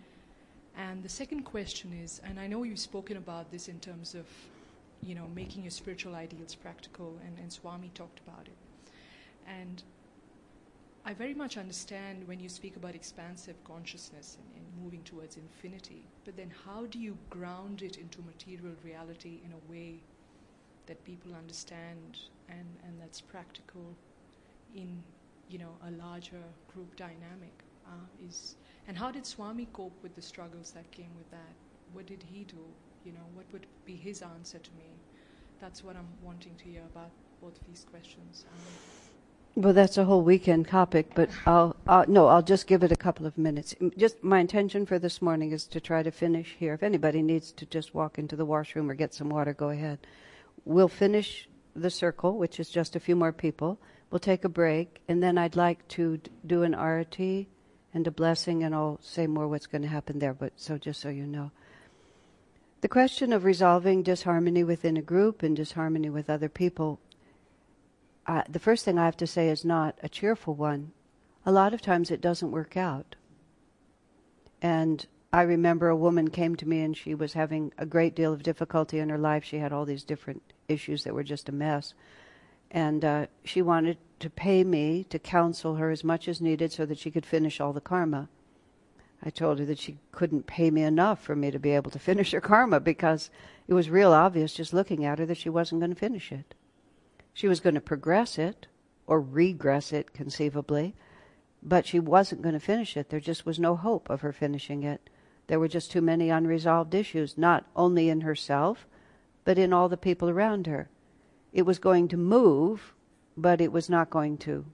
[0.77, 4.27] And the second question is, and I know you've spoken about this in terms of,
[5.03, 8.93] you know, making your spiritual ideals practical, and, and Swami talked about it.
[9.47, 9.83] And
[11.05, 16.05] I very much understand when you speak about expansive consciousness and, and moving towards infinity,
[16.25, 20.03] but then how do you ground it into material reality in a way
[20.87, 23.97] that people understand and, and that's practical
[24.75, 25.03] in,
[25.49, 26.43] you know, a larger
[26.73, 27.65] group dynamic?
[27.87, 31.55] Uh, is and how did Swami cope with the struggles that came with that?
[31.93, 32.65] What did he do?
[33.05, 34.85] You know, what would be his answer to me?
[35.61, 38.45] That's what I'm wanting to hear about both these questions.
[38.51, 42.93] Um, Well, that's a whole weekend topic, but I'll, I'll no, I'll just give it
[42.93, 43.75] a couple of minutes.
[43.97, 46.75] Just my intention for this morning is to try to finish here.
[46.75, 49.99] If anybody needs to just walk into the washroom or get some water, go ahead.
[50.65, 53.79] We'll finish the circle, which is just a few more people.
[54.11, 57.47] We'll take a break, and then I'd like to d- do an arati
[57.93, 60.35] and a blessing, and I'll say more what's going to happen there.
[60.35, 61.51] But so just so you know.
[62.81, 67.01] The question of resolving disharmony within a group and disharmony with other people
[68.31, 70.93] uh, the first thing I have to say is not a cheerful one.
[71.45, 73.17] A lot of times it doesn't work out.
[74.63, 78.33] And I remember a woman came to me and she was having a great deal
[78.33, 79.43] of difficulty in her life.
[79.43, 81.95] She had all these different issues that were just a mess.
[82.71, 86.87] And uh, she wanted to pay me to counsel her as much as needed so
[86.87, 88.29] that she could finish all the karma.
[89.23, 91.99] I told her that she couldn't pay me enough for me to be able to
[91.99, 93.31] finish her karma because
[93.69, 96.55] it was real obvious just looking at her that she wasn't going to finish it.
[97.35, 98.67] She was going to progress it
[99.07, 100.95] or regress it conceivably,
[101.63, 103.11] but she wasn't going to finish it.
[103.11, 105.11] There just was no hope of her finishing it.
[105.47, 108.87] There were just too many unresolved issues, not only in herself,
[109.45, 110.89] but in all the people around her.
[111.53, 112.95] It was going to move,
[113.37, 114.65] but it was not going to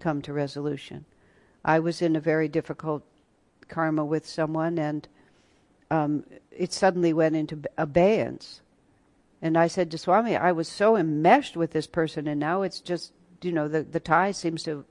[0.00, 1.04] come to resolution.
[1.64, 3.04] I was in a very difficult
[3.68, 5.08] karma with someone, and
[5.90, 8.60] um, it suddenly went into abeyance.
[9.42, 12.80] And I said to Swami, I was so enmeshed with this person, and now it's
[12.80, 13.12] just,
[13.42, 14.84] you know, the, the tie seems to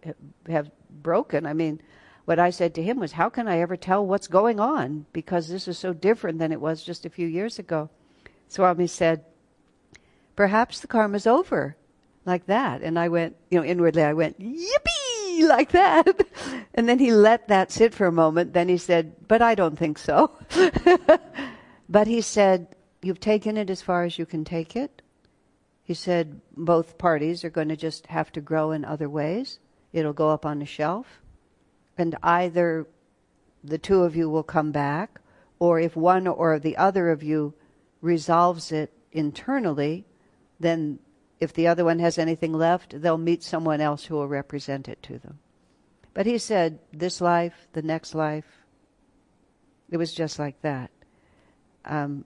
[0.48, 1.45] have broken.
[1.45, 1.82] I mean,
[2.26, 5.06] what I said to him was, How can I ever tell what's going on?
[5.12, 7.90] Because this is so different than it was just a few years ago.
[8.48, 9.26] Swami said,
[10.36, 11.76] perhaps the karma's over,
[12.26, 12.82] like that.
[12.82, 14.93] And I went, you know, inwardly, I went, yippee,
[15.48, 16.28] like that.
[16.74, 18.54] And then he let that sit for a moment.
[18.54, 20.32] Then he said, but I don't think so.
[21.90, 22.68] but he said,
[23.02, 25.02] you've taken it as far as you can take it.
[25.84, 29.60] He said, both parties are going to just have to grow in other ways.
[29.92, 31.22] It'll go up on a shelf.
[31.98, 32.88] And either
[33.64, 35.20] the two of you will come back,
[35.60, 37.54] or if one or the other of you
[38.02, 40.06] resolves it internally,
[40.60, 41.00] then
[41.44, 45.02] if the other one has anything left, they'll meet someone else who will represent it
[45.03, 45.40] to them.
[46.14, 48.45] But he said, this life, the next life,
[49.90, 50.91] it was just like that.
[51.86, 52.26] Um,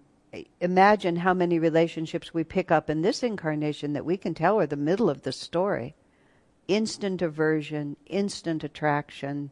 [0.60, 4.68] imagine how many relationships we pick up in this incarnation that we can tell are
[4.68, 5.96] the middle of the story.
[6.68, 9.52] Instant aversion, instant attraction,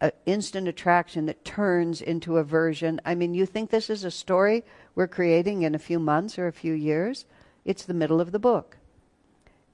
[0.00, 3.00] uh, instant attraction that turns into aversion.
[3.04, 4.64] I mean, you think this is a story
[4.94, 7.26] we're creating in a few months or a few years?
[7.64, 8.76] It's the middle of the book.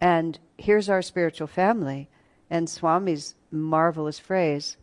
[0.03, 2.11] And here's our spiritual family.
[2.51, 4.77] And Swami's marvelous phrase,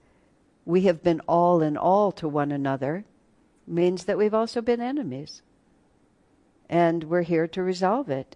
[0.66, 3.06] we have been all in all to one another,
[3.68, 5.44] means that we've also been enemies.
[6.68, 8.36] And we're here to resolve it.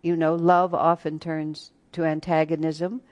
[0.00, 3.02] You know, love often turns to antagonism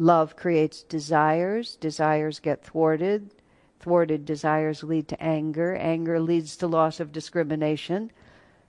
[0.00, 3.34] Love creates desires, desires get thwarted,
[3.80, 8.10] thwarted desires lead to anger, anger leads to loss of discrimination,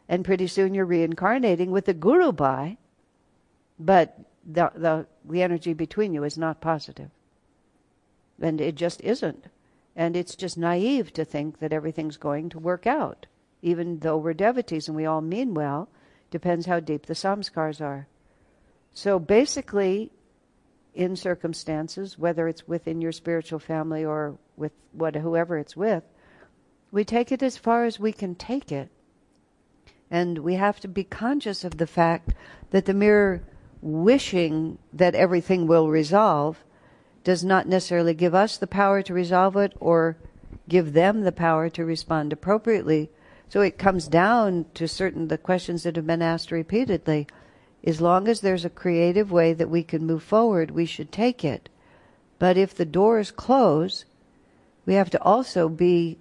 [0.09, 2.77] and pretty soon you're reincarnating with the guru bhai,
[3.81, 7.09] but the, the, the energy between you is not positive.
[8.39, 9.45] And it just isn't.
[9.95, 13.25] And it's just naive to think that everything's going to work out.
[13.61, 15.89] Even though we're devotees and we all mean well,
[16.29, 18.07] depends how deep the samskars are.
[18.93, 20.11] So basically,
[20.93, 26.03] in circumstances, whether it's within your spiritual family or with what whoever it's with,
[26.91, 28.89] we take it as far as we can take it.
[30.09, 32.33] And we have to be conscious of the fact
[32.71, 33.43] that the mere
[33.81, 36.63] wishing that everything will resolve
[37.23, 40.17] does not necessarily give us the power to resolve it or
[40.67, 43.09] give them the power to respond appropriately.
[43.49, 47.27] So it comes down to certain the questions that have been asked repeatedly
[47.83, 51.43] as long as there's a creative way that we can move forward, we should take
[51.43, 51.69] it.
[52.37, 54.05] But if the doors close,
[54.85, 56.17] we have to also be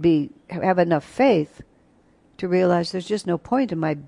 [0.00, 1.60] be have enough faith
[2.38, 3.98] to realize there's just no point in my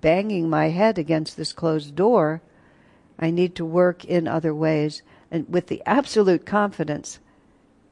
[0.00, 2.42] banging my head against this closed door.
[3.18, 7.18] I need to work in other ways and with the absolute confidence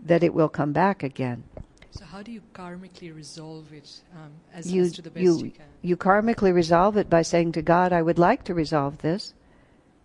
[0.01, 1.45] that it will come back again.
[1.91, 5.37] So how do you karmically resolve it um, as, you, as to the best you,
[5.39, 5.65] you can?
[5.81, 9.33] You karmically resolve it by saying to God, I would like to resolve this.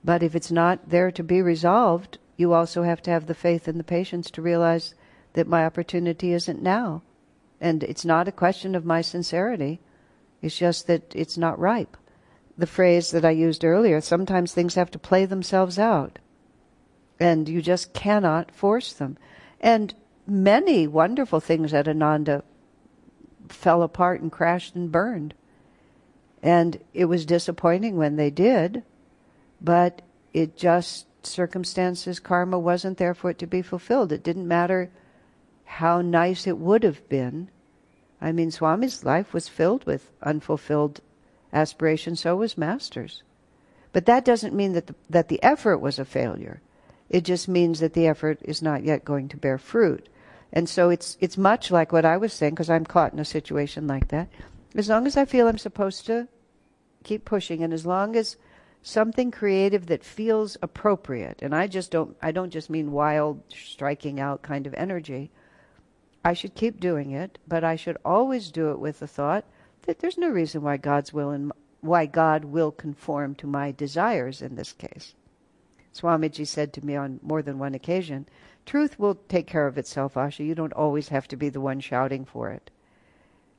[0.04, 3.68] But if it's not there to be resolved, you also have to have the faith
[3.68, 4.94] and the patience to realize
[5.34, 7.02] that my opportunity isn't now.
[7.60, 9.82] And it's not a question of my sincerity.
[10.42, 11.98] It's just that it's not ripe.
[12.58, 16.20] The phrase that I used earlier, sometimes things have to play themselves out.
[17.20, 19.18] And you just cannot force them.
[19.60, 19.94] And
[20.26, 22.44] many wonderful things at Ananda
[23.50, 25.34] fell apart and crashed and burned.
[26.42, 28.84] And it was disappointing when they did,
[29.60, 30.02] but
[30.34, 34.12] it just, circumstances, karma wasn't there for it to be fulfilled.
[34.12, 34.90] It didn't matter
[35.66, 37.50] how nice it would have been.
[38.22, 41.02] I mean, Swami's life was filled with unfulfilled
[41.54, 43.24] aspirations, so was Master's.
[43.92, 46.62] But that doesn't mean that the, that the effort was a failure.
[47.10, 50.08] It just means that the effort is not yet going to bear fruit.
[50.52, 53.26] And so it's it's much like what I was saying because I'm caught in a
[53.26, 54.30] situation like that.
[54.76, 56.28] As long as I feel I'm supposed to
[57.04, 58.38] keep pushing, and as long as
[58.82, 64.20] something creative that feels appropriate, and I just don't I don't just mean wild, striking
[64.20, 65.32] out kind of energy.
[66.24, 69.46] I should keep doing it, but I should always do it with the thought
[69.84, 71.52] that there's no reason why God's will and
[71.82, 75.16] why God will conform to my desires in this case.
[75.94, 78.28] Swamiji said to me on more than one occasion,
[78.66, 80.46] Truth will take care of itself, Asha.
[80.46, 82.70] You don't always have to be the one shouting for it.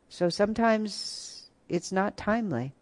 [0.08, 2.74] So sometimes it's not timely.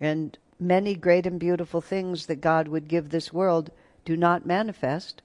[0.00, 3.70] And many great and beautiful things that God would give this world
[4.04, 5.22] do not manifest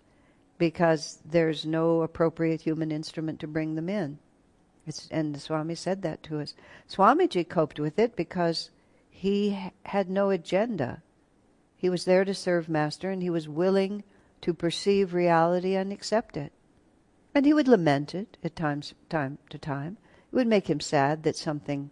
[0.59, 4.19] because there's no appropriate human instrument to bring them in.
[4.85, 6.53] It's, and the Swami said that to us.
[6.87, 8.69] Swamiji coped with it because
[9.09, 11.01] he had no agenda.
[11.75, 14.03] He was there to serve Master and he was willing
[14.41, 16.51] to perceive reality and accept it.
[17.33, 19.97] And he would lament it at times, time to time.
[20.31, 21.89] It would make him sad that something,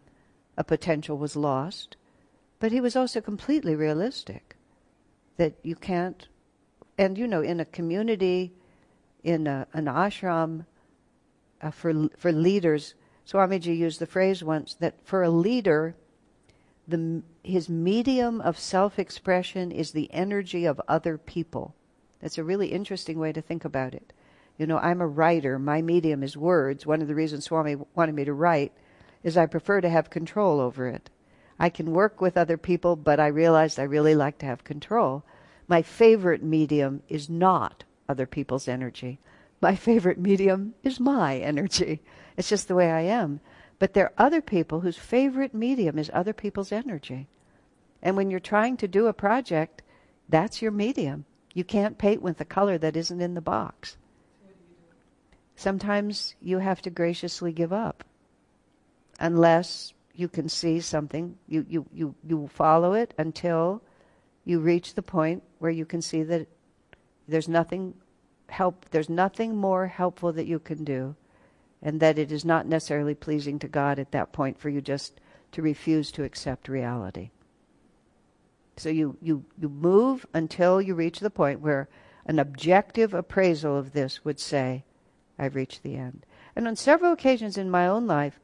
[0.57, 1.95] a potential, was lost.
[2.59, 4.55] But he was also completely realistic
[5.37, 6.27] that you can't,
[6.97, 8.53] and you know, in a community,
[9.27, 10.65] in a, an ashram,
[11.61, 12.93] uh, for for leaders,
[13.29, 15.95] Swamiji used the phrase once that for a leader,
[16.87, 21.75] the, his medium of self expression is the energy of other people.
[22.21, 24.13] That's a really interesting way to think about it.
[24.57, 26.85] You know, I'm a writer, my medium is words.
[26.85, 28.71] One of the reasons Swami wanted me to write
[29.23, 31.09] is I prefer to have control over it.
[31.59, 35.25] I can work with other people, but I realized I really like to have control.
[35.67, 39.19] My favorite medium is not other people's energy.
[39.61, 42.01] My favorite medium is my energy.
[42.35, 43.39] It's just the way I am.
[43.79, 47.27] But there are other people whose favorite medium is other people's energy.
[48.01, 49.81] And when you're trying to do a project,
[50.29, 51.25] that's your medium.
[51.53, 53.97] You can't paint with a color that isn't in the box.
[55.55, 58.03] Sometimes you have to graciously give up.
[59.19, 63.81] Unless you can see something, you, you, you, you follow it until
[64.45, 66.47] you reach the point where you can see that
[67.27, 67.93] there's nothing
[68.49, 71.15] help there's nothing more helpful that you can do
[71.81, 75.19] and that it is not necessarily pleasing to God at that point for you just
[75.51, 77.29] to refuse to accept reality.
[78.77, 81.89] So you, you, you move until you reach the point where
[82.25, 84.83] an objective appraisal of this would say,
[85.39, 86.25] I've reached the end.
[86.55, 88.39] And on several occasions in my own life,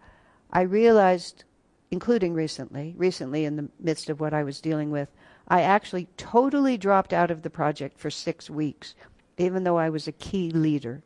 [0.52, 1.44] I realized,
[1.92, 5.10] including recently, recently in the midst of what I was dealing with,
[5.48, 8.96] I actually totally dropped out of the project for six weeks,
[9.38, 11.04] even though I was a key leader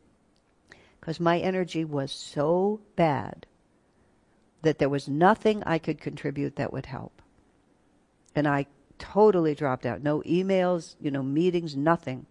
[1.08, 3.46] because my energy was so bad
[4.62, 7.22] that there was nothing I could contribute that would help.
[8.36, 8.66] And I
[9.00, 10.04] totally dropped out.
[10.04, 12.26] No emails, you know, meetings, nothing.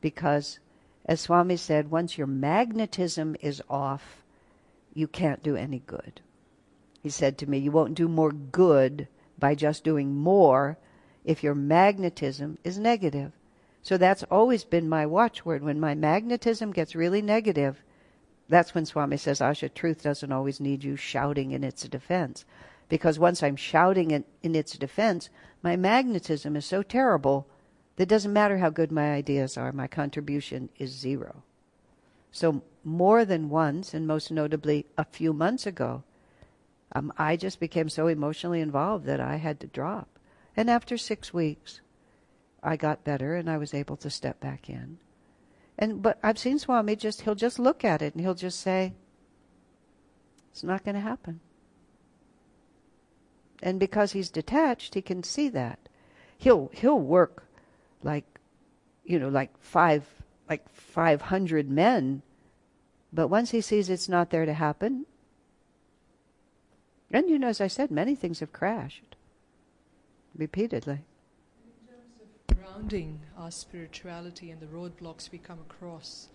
[0.00, 0.58] Because,
[1.04, 4.24] as Swami said, once your magnetism is off,
[4.92, 6.20] you can't do any good.
[7.04, 9.06] He said to me, You won't do more good
[9.38, 10.78] by just doing more
[11.26, 13.32] if your magnetism is negative.
[13.82, 15.62] So that's always been my watchword.
[15.62, 17.82] When my magnetism gets really negative,
[18.48, 22.44] that's when Swami says, Asha, truth doesn't always need you shouting in its defense.
[22.88, 25.28] Because once I'm shouting in, in its defense,
[25.62, 27.48] my magnetism is so terrible
[27.96, 31.42] that it doesn't matter how good my ideas are, my contribution is zero.
[32.30, 36.04] So, more than once, and most notably a few months ago,
[36.92, 40.15] um, I just became so emotionally involved that I had to drop.
[40.56, 41.80] And after six weeks,
[42.62, 44.98] I got better and I was able to step back in.
[45.78, 48.94] And but I've seen Swami just he'll just look at it and he'll just say,
[50.50, 51.40] It's not gonna happen.
[53.62, 55.78] And because he's detached, he can see that.
[56.38, 57.44] He'll he'll work
[58.02, 58.24] like
[59.04, 60.06] you know, like five
[60.48, 62.22] like five hundred men,
[63.12, 65.04] but once he sees it's not there to happen,
[67.10, 69.15] and you know, as I said, many things have crashed
[70.36, 71.00] repeatedly
[71.64, 76.28] In terms of grounding our spirituality and the roadblocks we come across,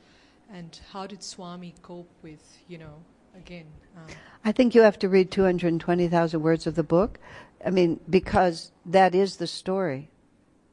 [0.52, 2.96] and how did Swami cope with, you know,
[3.36, 3.66] again?
[3.96, 4.14] Um,
[4.44, 7.20] I think you have to read 220,000 words of the book.
[7.66, 10.10] I mean, because that is the story.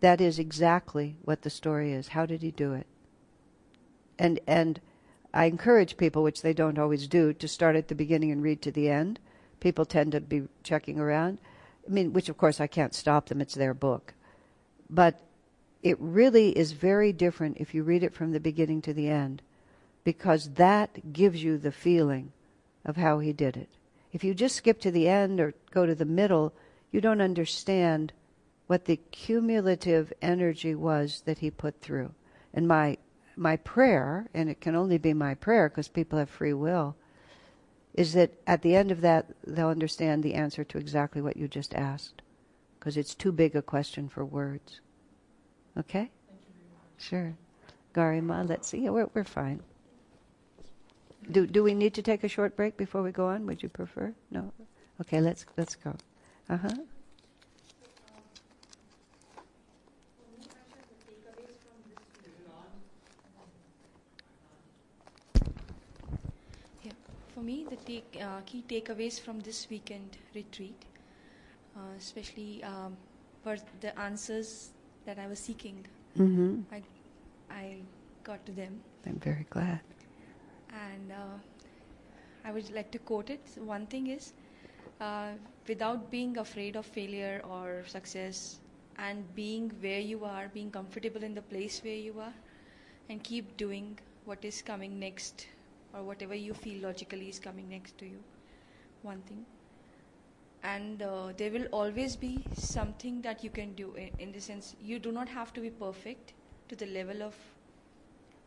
[0.01, 2.09] That is exactly what the story is.
[2.09, 2.87] How did he do it?
[4.19, 4.81] And and
[5.35, 8.63] I encourage people, which they don't always do, to start at the beginning and read
[8.63, 9.21] to the end.
[9.61, 11.39] People tend to be checking around.
[11.89, 13.41] I mean, which of course I can't stop them.
[13.41, 14.15] It's their book.
[14.91, 15.21] But
[15.83, 19.43] it really is very different if you read it from the beginning to the end,
[20.05, 22.33] because that gives you the feeling
[22.85, 23.69] of how he did it.
[24.13, 26.53] If you just skip to the end or go to the middle,
[26.91, 28.13] you don't understand
[28.67, 32.13] what the cumulative energy was that he put through.
[32.53, 32.99] And my
[33.37, 36.97] my prayer, and it can only be my prayer because people have free will,
[37.99, 41.49] is that at the end of that they'll understand the answer to exactly what you
[41.49, 42.23] just asked,
[42.79, 44.81] because it's too big a question for words.
[45.77, 46.09] Okay?
[46.97, 47.35] Sure.
[47.93, 48.89] Garima, let's see.
[48.89, 49.61] We're, we're fine.
[51.29, 53.45] Do, do we need to take a short break before we go on?
[53.47, 54.15] Would you prefer?
[54.31, 54.53] No?
[55.01, 55.97] Okay, let's, let's go.
[56.49, 56.69] Uh huh.
[66.85, 66.93] Yeah.
[66.93, 70.85] For me, the take, uh, key takeaways from this weekend retreat,
[71.77, 72.97] uh, especially um,
[73.45, 74.71] were the answers
[75.07, 75.87] that I was seeking.
[76.19, 76.61] Mm-hmm.
[76.77, 76.83] I,
[77.51, 77.77] I
[78.25, 78.81] got to them.
[79.07, 79.81] I'm very glad.
[80.87, 81.39] And uh,
[82.45, 83.41] I would like to quote it.
[83.57, 84.33] One thing is,
[85.01, 85.31] uh,
[85.67, 88.59] without being afraid of failure or success,
[88.99, 92.35] and being where you are, being comfortable in the place where you are,
[93.09, 95.47] and keep doing what is coming next,
[95.95, 98.19] or whatever you feel logically is coming next to you.
[99.03, 99.45] One thing
[100.65, 104.75] and uh, there will always be something that you can do in, in the sense
[104.83, 106.33] you do not have to be perfect
[106.69, 107.35] to the level of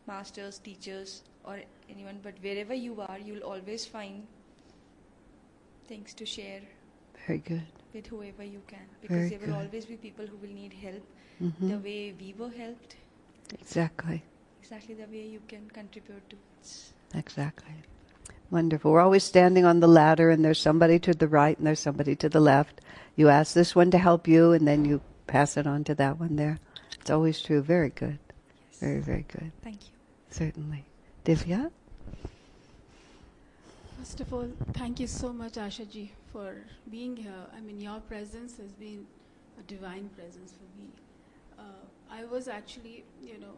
[0.08, 1.60] masters teachers or
[1.90, 4.28] anyone but wherever you are you'll always find
[5.88, 6.62] things to share
[7.28, 7.64] Very good.
[7.94, 9.66] with whoever you can Very because there will good.
[9.68, 11.04] always be people who will need help
[11.42, 11.70] Mhm.
[11.70, 12.98] the way we were helped
[13.54, 14.22] Exactly.
[14.62, 17.74] exactly the way you can contribute to it Exactly.
[18.50, 18.92] Wonderful.
[18.92, 22.16] We're always standing on the ladder, and there's somebody to the right and there's somebody
[22.18, 22.82] to the left.
[23.16, 26.20] You ask this one to help you, and then you pass it on to that
[26.20, 26.60] one there.
[27.00, 27.62] It's always true.
[27.62, 28.20] Very good.
[28.80, 29.52] Very, very good.
[29.64, 29.96] Thank you.
[30.30, 30.86] Certainly.
[31.24, 31.72] Divya?
[34.00, 36.56] First of all, thank you so much, Ashaji, for
[36.90, 37.46] being here.
[37.56, 39.06] I mean, your presence has been
[39.60, 40.90] a divine presence for me.
[41.60, 41.64] Uh,
[42.12, 43.56] I was actually, you know,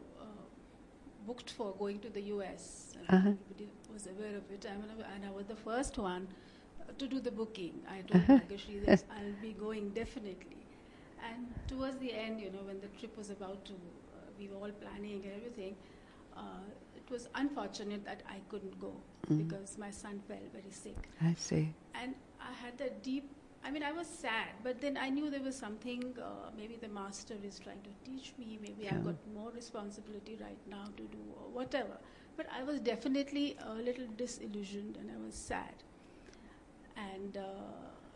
[1.28, 2.64] booked for going to the US.
[2.98, 3.30] and Uh-huh.
[3.30, 4.66] Everybody was aware of it.
[4.72, 7.76] I mean, and I was the first one uh, to do the booking.
[7.96, 8.40] I told Uh-huh.
[8.40, 10.58] Bhagashri that I'll be going definitely.
[11.30, 14.58] And towards the end, you know, when the trip was about to, uh, we were
[14.64, 15.76] all planning and everything,
[16.36, 16.64] uh,
[17.02, 18.94] it was unfortunate that I couldn't go
[19.30, 19.38] Mm.
[19.44, 21.08] because my son fell very sick.
[21.22, 21.74] I see.
[22.02, 23.30] And I had that deep,
[23.66, 26.90] I mean, I was sad, but then I knew there was something, uh, maybe the
[26.90, 31.20] master is trying to teach me, maybe I've got more responsibility right now to do,
[31.38, 31.98] or whatever.
[32.36, 35.76] But I was definitely a little disillusioned and I was sad.
[36.98, 37.42] And, uh,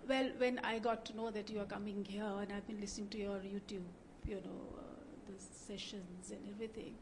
[0.07, 3.07] well, when I got to know that you are coming here and I've been listening
[3.09, 3.87] to your YouTube,
[4.27, 4.81] you know, uh,
[5.27, 6.93] the sessions and everything,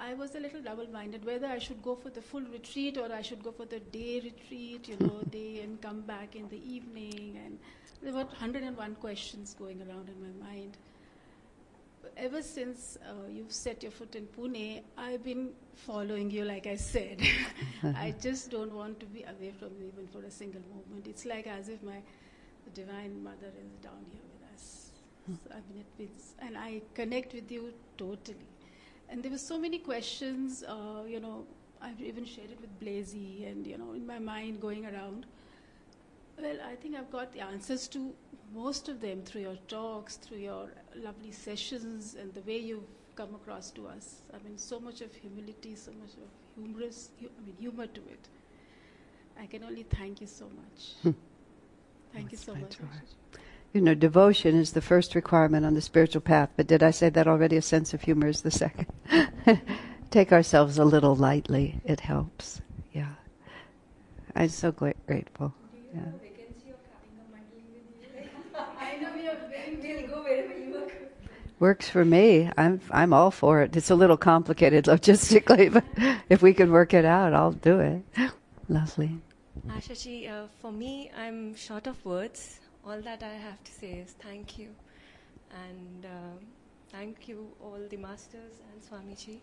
[0.00, 3.20] I was a little double-minded whether I should go for the full retreat or I
[3.20, 7.38] should go for the day retreat, you know, day and come back in the evening.
[7.44, 7.58] And
[8.02, 10.78] there were 101 questions going around in my mind.
[12.16, 16.76] Ever since uh, you've set your foot in Pune, I've been following you, like I
[16.76, 17.20] said.
[17.82, 21.08] I just don't want to be away from you even for a single moment.
[21.08, 22.00] It's like as if my
[22.74, 24.90] Divine Mother is down here with us.
[25.44, 28.46] So, I mean, it is, and I connect with you totally.
[29.10, 31.44] And there were so many questions, uh, you know,
[31.82, 35.26] I've even shared it with Blazy and, you know, in my mind going around.
[36.38, 38.14] Well, I think I've got the answers to
[38.54, 43.34] most of them through your talks, through your lovely sessions, and the way you've come
[43.34, 44.22] across to us.
[44.32, 48.28] I mean, so much of humility, so much of humorous, I mean, humor to it.
[49.38, 51.14] I can only thank you so much.
[52.12, 52.76] thank you so much.
[53.72, 57.08] You know, devotion is the first requirement on the spiritual path, but did I say
[57.10, 57.56] that already?
[57.56, 58.86] A sense of humor is the second.
[60.10, 61.80] Take ourselves a little lightly.
[61.84, 62.60] It helps.
[62.92, 63.12] Yeah.
[64.34, 65.54] I'm so gla- grateful.
[71.60, 72.50] Works for me.
[72.56, 73.76] I'm I'm all for it.
[73.76, 75.84] It's a little complicated logistically, but
[76.30, 78.02] if we can work it out, I'll do it.
[78.68, 79.20] Lovely.
[79.68, 82.59] Ashaji, uh, for me, I'm short of words.
[82.86, 84.68] All that I have to say is thank you.
[85.64, 86.36] And uh,
[86.90, 89.38] thank you, all the masters and Swamiji.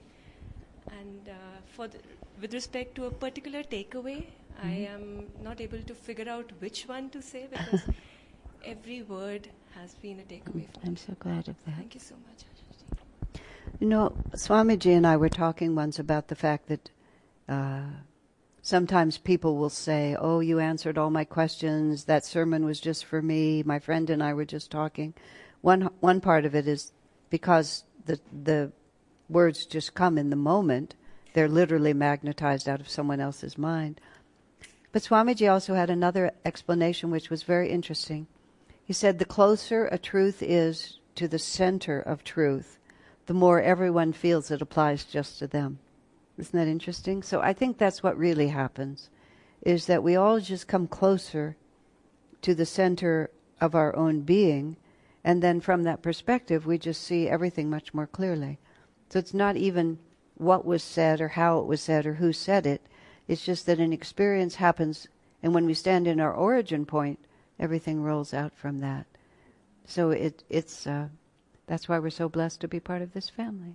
[0.99, 1.33] And uh,
[1.65, 1.99] for the,
[2.41, 4.25] with respect to a particular takeaway,
[4.61, 4.89] I Mhm.
[4.95, 7.83] am not able to figure out which one to say because
[8.65, 11.75] every word has been a takeaway for I'm so glad of that.
[11.75, 12.45] Thank you so much.
[13.79, 16.89] You know, Swamiji and I were talking once about the fact that
[17.47, 17.81] uh,
[18.67, 22.03] sometimes people will say, Oh, you answered all my questions.
[22.03, 23.63] That sermon was just for me.
[23.63, 25.13] My friend and I were just talking.
[25.61, 26.91] One, one part of it is
[27.29, 28.73] because the, the
[29.29, 30.95] words just come in the moment,
[31.31, 34.01] they're literally magnetized out of someone else's mind.
[34.91, 38.27] But Swamiji also had another explanation which was very interesting.
[38.83, 42.79] He said, The closer a truth is to the center of truth,
[43.27, 45.79] the more everyone feels it applies just to them.
[46.37, 47.23] Isn't that interesting?
[47.23, 49.09] So I think that's what really happens,
[49.61, 51.55] is that we all just come closer
[52.43, 54.77] to the center of our own being,
[55.23, 58.59] and then from that perspective, we just see everything much more clearly.
[59.09, 59.97] So it's not even
[60.35, 62.81] what was said or how it was said or who said it.
[63.27, 65.07] It's just that an experience happens,
[65.41, 67.19] and when we stand in our origin point,
[67.59, 69.07] everything rolls out from that.
[69.85, 71.07] So it, it's uh,
[71.65, 73.65] that's why we're so blessed to be part of this family.